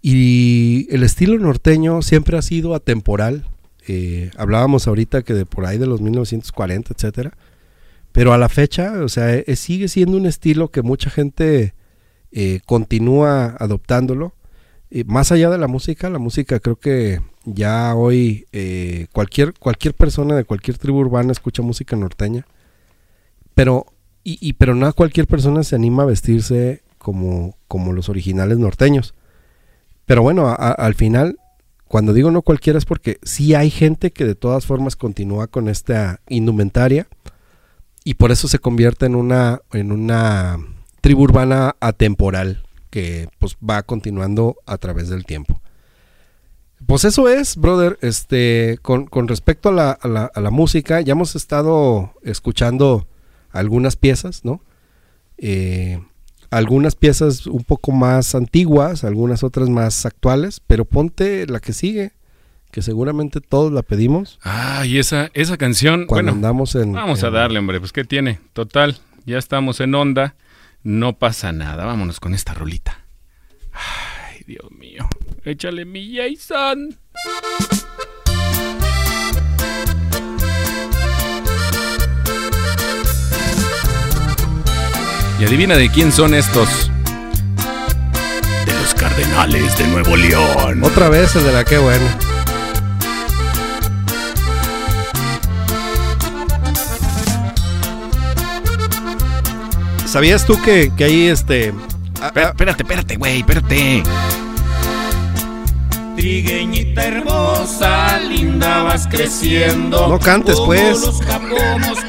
Y 0.02 0.86
el 0.90 1.02
estilo 1.02 1.38
norteño 1.38 2.00
siempre 2.02 2.38
ha 2.38 2.42
sido 2.42 2.74
atemporal. 2.74 3.46
Eh, 3.86 4.30
hablábamos 4.36 4.86
ahorita 4.86 5.22
que 5.22 5.34
de 5.34 5.46
por 5.46 5.66
ahí 5.66 5.78
de 5.78 5.86
los 5.86 6.00
1940, 6.00 6.94
etcétera. 6.94 7.36
Pero 8.12 8.32
a 8.32 8.38
la 8.38 8.48
fecha, 8.48 9.02
o 9.02 9.08
sea, 9.08 9.34
eh, 9.34 9.56
sigue 9.56 9.88
siendo 9.88 10.16
un 10.16 10.26
estilo 10.26 10.70
que 10.70 10.82
mucha 10.82 11.10
gente 11.10 11.74
eh, 12.32 12.60
continúa 12.66 13.56
adoptándolo. 13.58 14.34
Más 15.06 15.30
allá 15.30 15.50
de 15.50 15.58
la 15.58 15.68
música, 15.68 16.10
la 16.10 16.18
música 16.18 16.58
creo 16.58 16.76
que 16.76 17.20
ya 17.54 17.94
hoy 17.94 18.46
eh, 18.52 19.06
cualquier, 19.12 19.54
cualquier 19.54 19.94
persona 19.94 20.34
de 20.36 20.44
cualquier 20.44 20.78
tribu 20.78 20.98
urbana 20.98 21.32
escucha 21.32 21.62
música 21.62 21.96
norteña. 21.96 22.46
Pero, 23.54 23.86
y, 24.24 24.38
y- 24.40 24.54
pero 24.54 24.74
no 24.74 24.92
cualquier 24.92 25.26
persona 25.26 25.62
se 25.64 25.76
anima 25.76 26.02
a 26.04 26.06
vestirse 26.06 26.82
como, 26.98 27.56
como 27.68 27.92
los 27.92 28.08
originales 28.08 28.58
norteños. 28.58 29.14
Pero 30.06 30.22
bueno, 30.22 30.48
al 30.58 30.94
final, 30.94 31.38
cuando 31.86 32.12
digo 32.12 32.30
no 32.30 32.42
cualquiera 32.42 32.78
es 32.78 32.84
porque 32.84 33.18
sí 33.22 33.54
hay 33.54 33.70
gente 33.70 34.10
que 34.10 34.24
de 34.24 34.34
todas 34.34 34.66
formas 34.66 34.96
continúa 34.96 35.46
con 35.46 35.68
esta 35.68 36.20
indumentaria 36.28 37.06
y 38.04 38.14
por 38.14 38.32
eso 38.32 38.48
se 38.48 38.58
convierte 38.58 39.06
en 39.06 39.14
una, 39.14 39.60
en 39.72 39.92
una 39.92 40.58
tribu 41.00 41.22
urbana 41.22 41.76
atemporal 41.80 42.64
que 42.90 43.28
pues 43.38 43.56
va 43.58 43.82
continuando 43.84 44.56
a 44.66 44.78
través 44.78 45.08
del 45.10 45.24
tiempo. 45.24 45.59
Pues 46.86 47.04
eso 47.04 47.28
es, 47.28 47.56
brother, 47.56 47.98
este, 48.02 48.78
con, 48.82 49.06
con 49.06 49.28
respecto 49.28 49.68
a 49.68 49.72
la, 49.72 49.90
a, 49.92 50.08
la, 50.08 50.24
a 50.34 50.40
la 50.40 50.50
música, 50.50 51.00
ya 51.00 51.12
hemos 51.12 51.36
estado 51.36 52.14
escuchando 52.22 53.06
algunas 53.50 53.96
piezas, 53.96 54.44
¿no? 54.44 54.62
Eh, 55.38 56.02
algunas 56.50 56.96
piezas 56.96 57.46
un 57.46 57.62
poco 57.62 57.92
más 57.92 58.34
antiguas, 58.34 59.04
algunas 59.04 59.44
otras 59.44 59.68
más 59.68 60.04
actuales, 60.04 60.60
pero 60.66 60.84
ponte 60.84 61.46
la 61.46 61.60
que 61.60 61.72
sigue, 61.72 62.12
que 62.72 62.82
seguramente 62.82 63.40
todos 63.40 63.72
la 63.72 63.82
pedimos 63.82 64.38
Ah, 64.42 64.84
y 64.84 64.98
esa, 64.98 65.30
esa 65.34 65.56
canción, 65.56 66.06
cuando 66.06 66.32
bueno, 66.32 66.32
andamos 66.32 66.74
en... 66.74 66.92
vamos 66.92 67.22
a 67.22 67.30
darle, 67.30 67.58
hombre, 67.60 67.78
pues 67.78 67.92
¿qué 67.92 68.04
tiene? 68.04 68.40
Total, 68.52 68.98
ya 69.26 69.38
estamos 69.38 69.80
en 69.80 69.94
onda. 69.94 70.34
No 70.82 71.18
pasa 71.18 71.52
nada. 71.52 71.84
Vámonos 71.84 72.20
con 72.20 72.32
esta 72.34 72.54
rolita. 72.54 73.04
Ay, 73.72 74.42
Dios 74.46 74.70
mío. 74.72 75.06
Échale 75.44 75.86
mi 75.86 76.16
Jason. 76.16 76.98
Y 85.38 85.44
adivina 85.44 85.76
de 85.76 85.90
quién 85.90 86.12
son 86.12 86.34
estos. 86.34 86.90
De 88.66 88.72
los 88.74 88.94
Cardenales 88.94 89.78
de 89.78 89.86
Nuevo 89.86 90.14
León. 90.14 90.84
Otra 90.84 91.08
vez 91.08 91.34
el 91.34 91.44
de 91.44 91.52
la 91.52 91.64
que 91.64 91.78
bueno. 91.78 92.04
¿Sabías 100.04 100.44
tú 100.44 100.60
que, 100.60 100.92
que 100.94 101.04
ahí 101.04 101.28
este... 101.28 101.72
ah, 102.20 102.30
ah, 102.34 102.48
Espérate, 102.50 102.82
espérate, 102.82 103.16
güey, 103.16 103.38
espérate. 103.38 104.02
Trigueñita 106.20 107.06
hermosa, 107.06 108.18
linda 108.20 108.82
vas 108.82 109.06
creciendo. 109.06 110.06
No 110.06 110.18
cantes, 110.18 110.54
como 110.56 110.66
pues. 110.66 111.00
los 111.00 111.18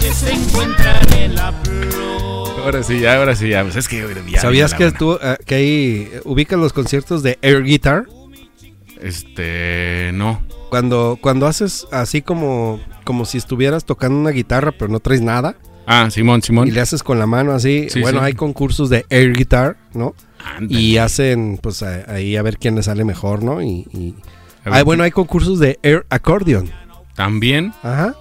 que 0.02 0.14
se 0.14 0.34
encuentran 0.34 1.14
en 1.14 1.36
la 1.36 1.54
flor. 1.54 2.60
Ahora 2.62 2.84
sí, 2.84 3.00
ya, 3.00 3.16
ahora 3.16 3.38
sí, 3.38 3.48
ya. 3.48 3.64
Pues 3.64 3.78
es 3.78 3.88
que 3.88 4.06
ya 4.30 4.42
¿Sabías 4.42 4.74
que 4.74 4.92
tú 4.92 5.18
ah, 5.22 5.38
que 5.46 5.56
ahí 5.56 6.10
eh, 6.12 6.22
ubicas 6.26 6.60
los 6.60 6.74
conciertos 6.74 7.24
de 7.24 7.40
air 7.42 7.64
guitar? 7.64 8.06
Este, 9.00 10.12
no. 10.14 10.46
Cuando, 10.70 11.18
cuando 11.22 11.48
haces 11.48 11.88
así 11.94 12.22
como, 12.22 12.82
como 13.06 13.24
si 13.24 13.38
estuvieras 13.38 13.86
tocando 13.86 14.20
una 14.20 14.32
guitarra 14.32 14.74
pero 14.74 14.92
no 14.92 15.00
traes 15.00 15.22
nada 15.22 15.56
Ah, 15.88 16.10
Simón, 16.12 16.42
Simón. 16.42 16.68
y 16.68 16.72
le 16.72 16.82
haces 16.82 17.04
con 17.04 17.20
la 17.20 17.28
mano 17.28 17.54
así. 17.54 17.88
Sí, 17.90 18.02
bueno, 18.02 18.20
sí. 18.20 18.26
hay 18.26 18.34
concursos 18.34 18.90
de 18.90 19.06
air 19.10 19.34
guitar, 19.34 19.78
¿no? 19.94 20.16
Y 20.70 20.98
hacen 20.98 21.60
pues 21.62 21.84
a- 21.84 22.06
ahí 22.12 22.36
a 22.36 22.42
ver 22.42 22.58
quién 22.58 22.76
le 22.76 22.84
sale 22.84 23.04
mejor, 23.06 23.44
¿no? 23.44 23.62
Y, 23.62 23.86
y- 23.94 24.16
bueno, 24.84 25.04
hay 25.04 25.12
concursos 25.12 25.60
de 25.60 25.80
air 25.84 26.06
accordion. 26.10 26.70
También. 27.16 27.74
Ajá. 27.84 28.16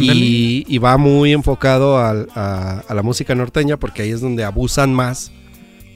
Y, 0.00 0.64
y 0.66 0.78
va 0.78 0.96
muy 0.96 1.32
enfocado 1.32 1.98
al- 1.98 2.28
a, 2.34 2.82
a 2.88 2.94
la 2.94 3.02
música 3.02 3.34
norteña 3.34 3.76
porque 3.76 4.02
ahí 4.02 4.10
es 4.10 4.20
donde 4.20 4.42
abusan 4.44 4.92
más 4.92 5.30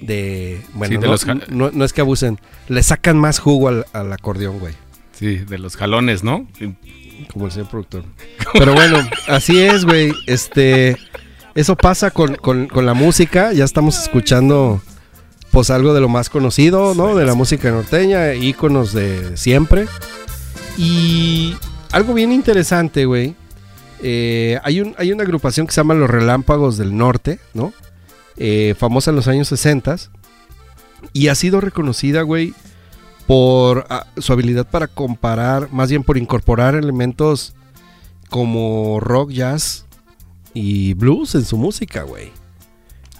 de... 0.00 0.60
Bueno, 0.74 0.92
Sí, 0.94 1.00
de 1.00 1.06
no, 1.06 1.12
los 1.12 1.24
ja- 1.24 1.34
no- 1.48 1.70
no 1.72 1.84
es 1.84 1.92
que 1.92 2.00
abusen, 2.02 2.38
le 2.68 2.82
sacan 2.82 3.18
más 3.18 3.38
jugo 3.40 3.68
al, 3.68 3.86
al 3.92 4.12
acordeón, 4.12 4.58
güey. 4.60 4.74
Sí, 5.12 5.36
de 5.38 5.58
los 5.58 5.76
jalones, 5.76 6.22
¿no? 6.22 6.46
Como 7.32 7.46
el 7.46 7.52
señor 7.52 7.68
productor. 7.68 8.04
Pero 8.52 8.72
bueno, 8.74 8.98
así 9.26 9.58
es, 9.58 9.84
güey. 9.84 10.12
Este, 10.26 10.96
eso 11.56 11.74
pasa 11.74 12.12
con, 12.12 12.36
con- 12.36 12.68
con 12.68 12.86
la 12.86 12.94
música. 12.94 13.52
Ya 13.52 13.64
estamos 13.64 14.00
escuchando, 14.00 14.80
pues 15.58 15.70
algo 15.70 15.92
de 15.92 16.00
lo 16.00 16.08
más 16.08 16.30
conocido, 16.30 16.94
¿no? 16.94 17.16
De 17.16 17.26
la 17.26 17.34
música 17.34 17.68
norteña, 17.72 18.32
íconos 18.32 18.92
de 18.92 19.36
siempre. 19.36 19.88
Y 20.76 21.56
algo 21.90 22.14
bien 22.14 22.30
interesante, 22.30 23.06
güey. 23.06 23.34
eh, 24.00 24.60
hay, 24.62 24.80
un, 24.80 24.94
hay 24.98 25.10
una 25.10 25.24
agrupación 25.24 25.66
que 25.66 25.72
se 25.72 25.80
llama 25.80 25.94
Los 25.94 26.08
Relámpagos 26.08 26.78
del 26.78 26.96
Norte, 26.96 27.40
¿no? 27.54 27.72
Eh, 28.36 28.76
famosa 28.78 29.10
en 29.10 29.16
los 29.16 29.26
años 29.26 29.48
60 29.48 29.96
y 31.12 31.26
ha 31.26 31.34
sido 31.34 31.60
reconocida, 31.60 32.22
güey, 32.22 32.54
por 33.26 33.84
ah, 33.90 34.06
su 34.16 34.32
habilidad 34.32 34.64
para 34.64 34.86
comparar, 34.86 35.72
más 35.72 35.90
bien 35.90 36.04
por 36.04 36.18
incorporar 36.18 36.76
elementos 36.76 37.56
como 38.30 39.00
rock, 39.00 39.32
jazz 39.32 39.86
y 40.54 40.94
blues 40.94 41.34
en 41.34 41.44
su 41.44 41.56
música, 41.56 42.04
güey. 42.04 42.37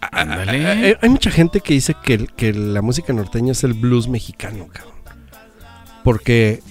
Ándale. 0.01 0.67
Hay, 0.67 0.95
hay 1.01 1.09
mucha 1.09 1.31
gente 1.31 1.61
que 1.61 1.75
dice 1.75 1.95
que, 2.03 2.27
que 2.27 2.53
la 2.53 2.83
música 2.83 3.13
norteña 3.13 3.53
es 3.53 3.65
el 3.65 3.75
blues 3.75 4.09
mexicano, 4.09 4.69
cabrón. 4.73 4.95
Porque, 6.05 6.63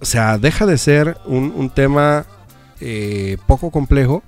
o 0.00 0.04
sea, 0.04 0.38
deja 0.38 0.66
de 0.66 0.78
ser 0.78 1.16
un, 1.26 1.52
un 1.56 1.70
tema 1.70 2.26
eh, 2.80 3.38
poco 3.46 3.70
complejo 3.70 4.22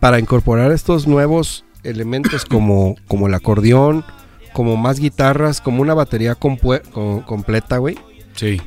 para 0.00 0.18
incorporar 0.18 0.72
estos 0.72 1.06
nuevos 1.06 1.64
elementos 1.82 2.44
como, 2.48 2.96
como 3.08 3.26
el 3.26 3.34
acordeón, 3.34 4.04
como 4.52 4.76
más 4.76 4.98
guitarras, 5.00 5.60
como 5.60 5.82
una 5.82 5.94
batería 5.94 6.38
compue- 6.38 6.82
co- 6.90 7.24
completa, 7.26 7.78
güey 7.78 7.98
Sí. 8.34 8.60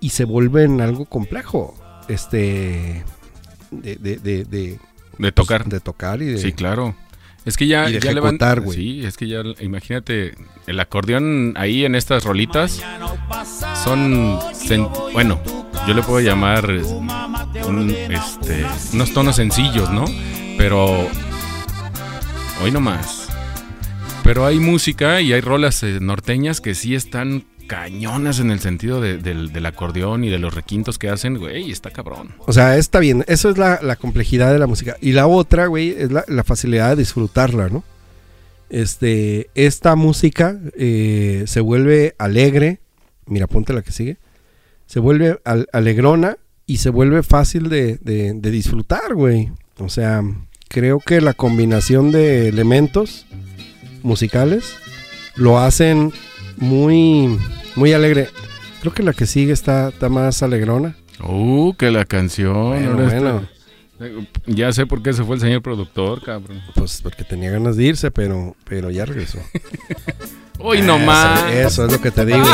y 0.00 0.10
se 0.10 0.24
vuelven 0.24 0.80
algo 0.80 1.04
complejo. 1.06 1.74
Este. 2.08 3.04
De, 3.70 3.96
de, 3.96 4.16
de, 4.16 4.44
de- 4.44 4.78
De 5.18 5.32
tocar. 5.32 5.64
de 5.66 5.80
tocar 5.80 6.20
y 6.20 6.26
de. 6.26 6.38
Sí, 6.38 6.52
claro. 6.52 6.94
Es 7.44 7.56
que 7.56 7.66
ya, 7.66 7.88
Y 7.88 7.98
ya 7.98 8.10
ejecutar, 8.10 8.60
güey. 8.60 8.76
Sí, 8.76 9.04
es 9.04 9.16
que 9.16 9.26
ya, 9.26 9.42
imagínate, 9.60 10.34
el 10.66 10.78
acordeón 10.78 11.54
ahí 11.56 11.84
en 11.84 11.94
estas 11.94 12.24
rolitas 12.24 12.80
son, 13.82 14.38
bueno, 15.12 15.40
yo 15.86 15.94
le 15.94 16.02
puedo 16.02 16.20
llamar 16.20 16.70
un, 17.66 17.90
este, 17.90 18.64
unos 18.92 19.12
tonos 19.12 19.36
sencillos, 19.36 19.90
¿no? 19.90 20.04
Pero 20.56 21.08
hoy 22.62 22.70
no 22.70 22.80
más. 22.80 23.28
Pero 24.22 24.46
hay 24.46 24.60
música 24.60 25.20
y 25.20 25.32
hay 25.32 25.40
rolas 25.40 25.82
eh, 25.82 25.98
norteñas 26.00 26.60
que 26.60 26.76
sí 26.76 26.94
están 26.94 27.44
cañonas 27.72 28.38
en 28.38 28.50
el 28.50 28.60
sentido 28.60 29.00
de- 29.00 29.16
del, 29.16 29.64
acordeón 29.64 30.24
y 30.24 30.28
de 30.28 30.38
los 30.38 30.52
requintos 30.54 30.98
que 30.98 31.08
hacen, 31.08 31.38
güey, 31.38 31.70
está 31.70 31.90
cabrón. 31.90 32.34
O 32.40 32.52
sea, 32.52 32.76
está 32.76 32.98
bien. 32.98 33.24
Eso 33.28 33.48
es 33.48 33.56
la, 33.56 33.96
complejidad 33.96 34.52
de 34.52 34.58
la 34.58 34.66
música. 34.66 34.98
Y 35.00 35.12
la 35.12 35.26
otra, 35.26 35.66
güey, 35.68 35.94
es 35.96 36.10
la, 36.12 36.44
facilidad 36.44 36.90
de 36.90 36.96
disfrutarla, 36.96 37.70
¿no? 37.70 37.82
Este. 38.68 39.48
Esta 39.54 39.96
música 39.96 40.58
eh, 40.76 41.44
se 41.46 41.60
vuelve 41.60 42.14
alegre. 42.18 42.80
Mira, 43.24 43.46
ponte 43.46 43.72
la 43.72 43.80
que 43.80 43.92
sigue. 43.92 44.18
Se 44.84 45.00
vuelve 45.00 45.40
al- 45.44 45.68
alegrona 45.72 46.36
y 46.66 46.76
se 46.76 46.90
vuelve 46.90 47.22
fácil 47.22 47.70
de- 47.70 47.96
de 48.02 48.50
disfrutar, 48.50 49.14
güey. 49.14 49.50
O 49.78 49.88
sea, 49.88 50.22
creo 50.68 51.00
que 51.00 51.22
la 51.22 51.32
combinación 51.32 52.10
de 52.12 52.48
elementos 52.48 53.24
musicales 54.02 54.74
lo 55.36 55.58
hacen 55.58 56.12
muy, 56.58 57.38
muy 57.76 57.92
alegre. 57.92 58.28
Creo 58.80 58.92
que 58.92 59.02
la 59.02 59.12
que 59.12 59.26
sigue 59.26 59.52
está, 59.52 59.88
está 59.88 60.08
más 60.08 60.42
alegrona. 60.42 60.96
Uh, 61.22 61.74
que 61.74 61.90
la 61.90 62.04
canción. 62.04 62.54
Bueno, 62.96 63.06
está- 63.06 63.48
Ya 64.46 64.72
sé 64.72 64.86
por 64.86 65.02
qué 65.02 65.12
se 65.12 65.22
fue 65.22 65.36
el 65.36 65.40
señor 65.40 65.62
productor, 65.62 66.22
cabrón. 66.22 66.60
Pues 66.74 67.00
porque 67.02 67.22
tenía 67.22 67.50
ganas 67.50 67.76
de 67.76 67.84
irse, 67.84 68.10
pero, 68.10 68.56
pero 68.64 68.90
ya 68.90 69.04
regresó. 69.04 69.38
Hoy 70.58 70.82
no 70.82 70.98
más. 70.98 71.50
Eso 71.52 71.86
es 71.86 71.92
lo 71.92 72.00
que 72.00 72.10
te 72.10 72.24
digo. 72.26 72.44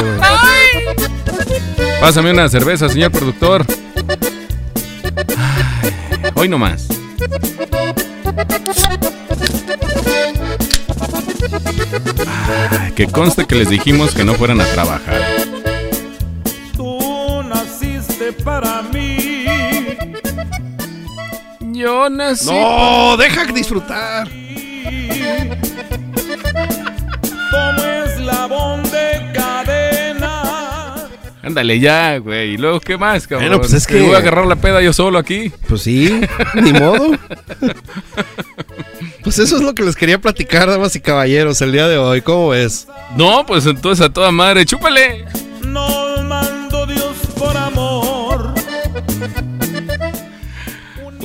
Pásame 2.00 2.30
una 2.32 2.48
cerveza, 2.48 2.88
señor 2.88 3.10
productor. 3.12 3.64
Hoy 6.34 6.48
no 6.48 6.58
Que 12.98 13.06
conste 13.06 13.46
que 13.46 13.54
les 13.54 13.70
dijimos 13.70 14.12
que 14.12 14.24
no 14.24 14.34
fueran 14.34 14.60
a 14.60 14.64
trabajar. 14.64 15.22
Tú 16.74 17.44
naciste 17.44 18.32
para 18.32 18.82
mí. 18.82 19.46
Yo 21.60 22.10
nací. 22.10 22.50
No, 22.50 23.16
deja 23.16 23.44
disfrutar. 23.52 24.26
Como 27.52 27.84
eslabón 28.04 28.82
de 28.90 29.30
cadena. 29.32 30.96
Ándale 31.44 31.78
ya, 31.78 32.18
güey. 32.18 32.54
¿Y 32.54 32.56
luego 32.56 32.80
qué 32.80 32.98
más, 32.98 33.28
cabrón? 33.28 33.46
Bueno, 33.48 33.60
pues 33.60 33.74
es 33.74 33.86
que- 33.86 34.00
voy 34.00 34.16
a 34.16 34.18
agarrar 34.18 34.44
la 34.48 34.56
peda 34.56 34.82
yo 34.82 34.92
solo 34.92 35.18
aquí. 35.18 35.52
Pues 35.68 35.82
sí, 35.82 36.20
ni 36.54 36.72
modo. 36.72 37.12
Pues 39.28 39.40
eso 39.40 39.56
es 39.56 39.62
lo 39.62 39.74
que 39.74 39.82
les 39.82 39.94
quería 39.94 40.18
platicar, 40.18 40.70
damas 40.70 40.96
y 40.96 41.00
caballeros, 41.00 41.60
el 41.60 41.70
día 41.70 41.86
de 41.86 41.98
hoy. 41.98 42.22
¿Cómo 42.22 42.48
ves? 42.48 42.88
No, 43.14 43.44
pues 43.44 43.66
entonces 43.66 44.02
a 44.06 44.10
toda 44.10 44.32
madre, 44.32 44.64
chúpale. 44.64 45.26
Nos 45.66 46.24
mandó 46.24 46.86
Dios 46.86 47.14
por 47.38 47.54
amor. 47.54 48.54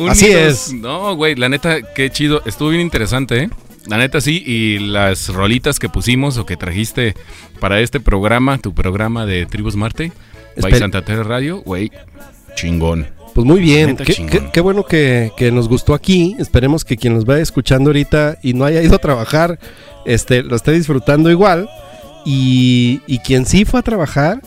Así 0.10 0.26
Unidos. 0.26 0.68
es. 0.68 0.74
No, 0.74 1.16
güey, 1.16 1.36
la 1.36 1.48
neta, 1.48 1.78
qué 1.96 2.10
chido. 2.10 2.42
Estuvo 2.46 2.68
bien 2.72 2.82
interesante, 2.82 3.44
¿eh? 3.44 3.50
La 3.88 3.98
neta 3.98 4.20
sí, 4.20 4.44
y 4.46 4.80
las 4.80 5.30
rolitas 5.30 5.80
que 5.80 5.88
pusimos 5.88 6.38
o 6.38 6.46
que 6.46 6.58
trajiste 6.58 7.16
para 7.62 7.80
este 7.80 8.02
programa, 8.02 8.58
tu 8.58 8.74
programa 8.74 9.26
de 9.26 9.46
Tribus 9.46 9.78
Marte, 9.78 10.12
Espe- 10.58 10.78
Santa 10.78 11.04
Teresa 11.04 11.24
Radio, 11.24 11.62
güey, 11.62 11.90
chingón. 12.56 13.08
Pues 13.34 13.46
muy 13.48 13.60
bien, 13.62 13.98
qué, 13.98 14.14
qué- 14.14 14.50
qué 14.54 14.62
bueno 14.62 14.86
que, 14.86 15.32
que 15.36 15.52
nos 15.52 15.68
gustó 15.68 15.94
aquí. 15.94 16.36
Esperemos 16.40 16.86
que 16.86 16.98
quien 16.98 17.16
nos 17.16 17.26
vaya 17.26 17.42
escuchando 17.42 17.90
ahorita 17.90 18.38
y 18.44 18.54
no 18.54 18.64
haya 18.66 18.82
ido 18.82 18.96
a 18.96 19.00
trabajar, 19.00 19.58
este, 20.06 20.44
lo 20.44 20.56
esté 20.56 20.72
disfrutando 20.72 21.32
igual. 21.32 21.68
Y, 22.26 23.02
y 23.08 23.20
quien 23.20 23.46
sí 23.46 23.66
fue 23.66 23.80
a 23.80 23.84
trabajar, 23.84 24.42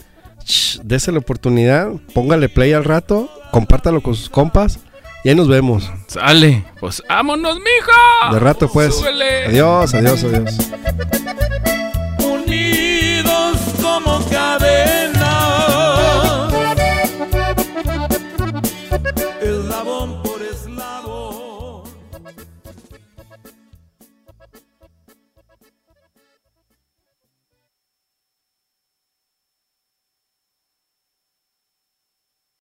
sh, 0.44 0.78
dese 0.84 1.10
la 1.12 1.18
oportunidad, 1.18 1.88
póngale 2.14 2.48
play 2.48 2.72
al 2.72 2.84
rato, 2.84 3.28
compártalo 3.50 4.00
con 4.02 4.14
sus 4.14 4.30
compas 4.30 4.78
Y 5.24 5.28
ahí 5.30 5.34
nos 5.34 5.48
vemos. 5.48 5.90
Sale. 6.06 6.64
Pues 6.78 7.02
vámonos, 7.08 7.56
mijo. 7.56 8.32
De 8.34 8.38
rato, 8.38 8.70
pues. 8.72 8.94
Súbele. 8.94 9.46
Adiós, 9.46 9.92
adiós, 9.94 10.22
adiós. 10.22 10.56
unidos 12.24 13.58
como 13.82 14.24
cadena. 14.30 15.05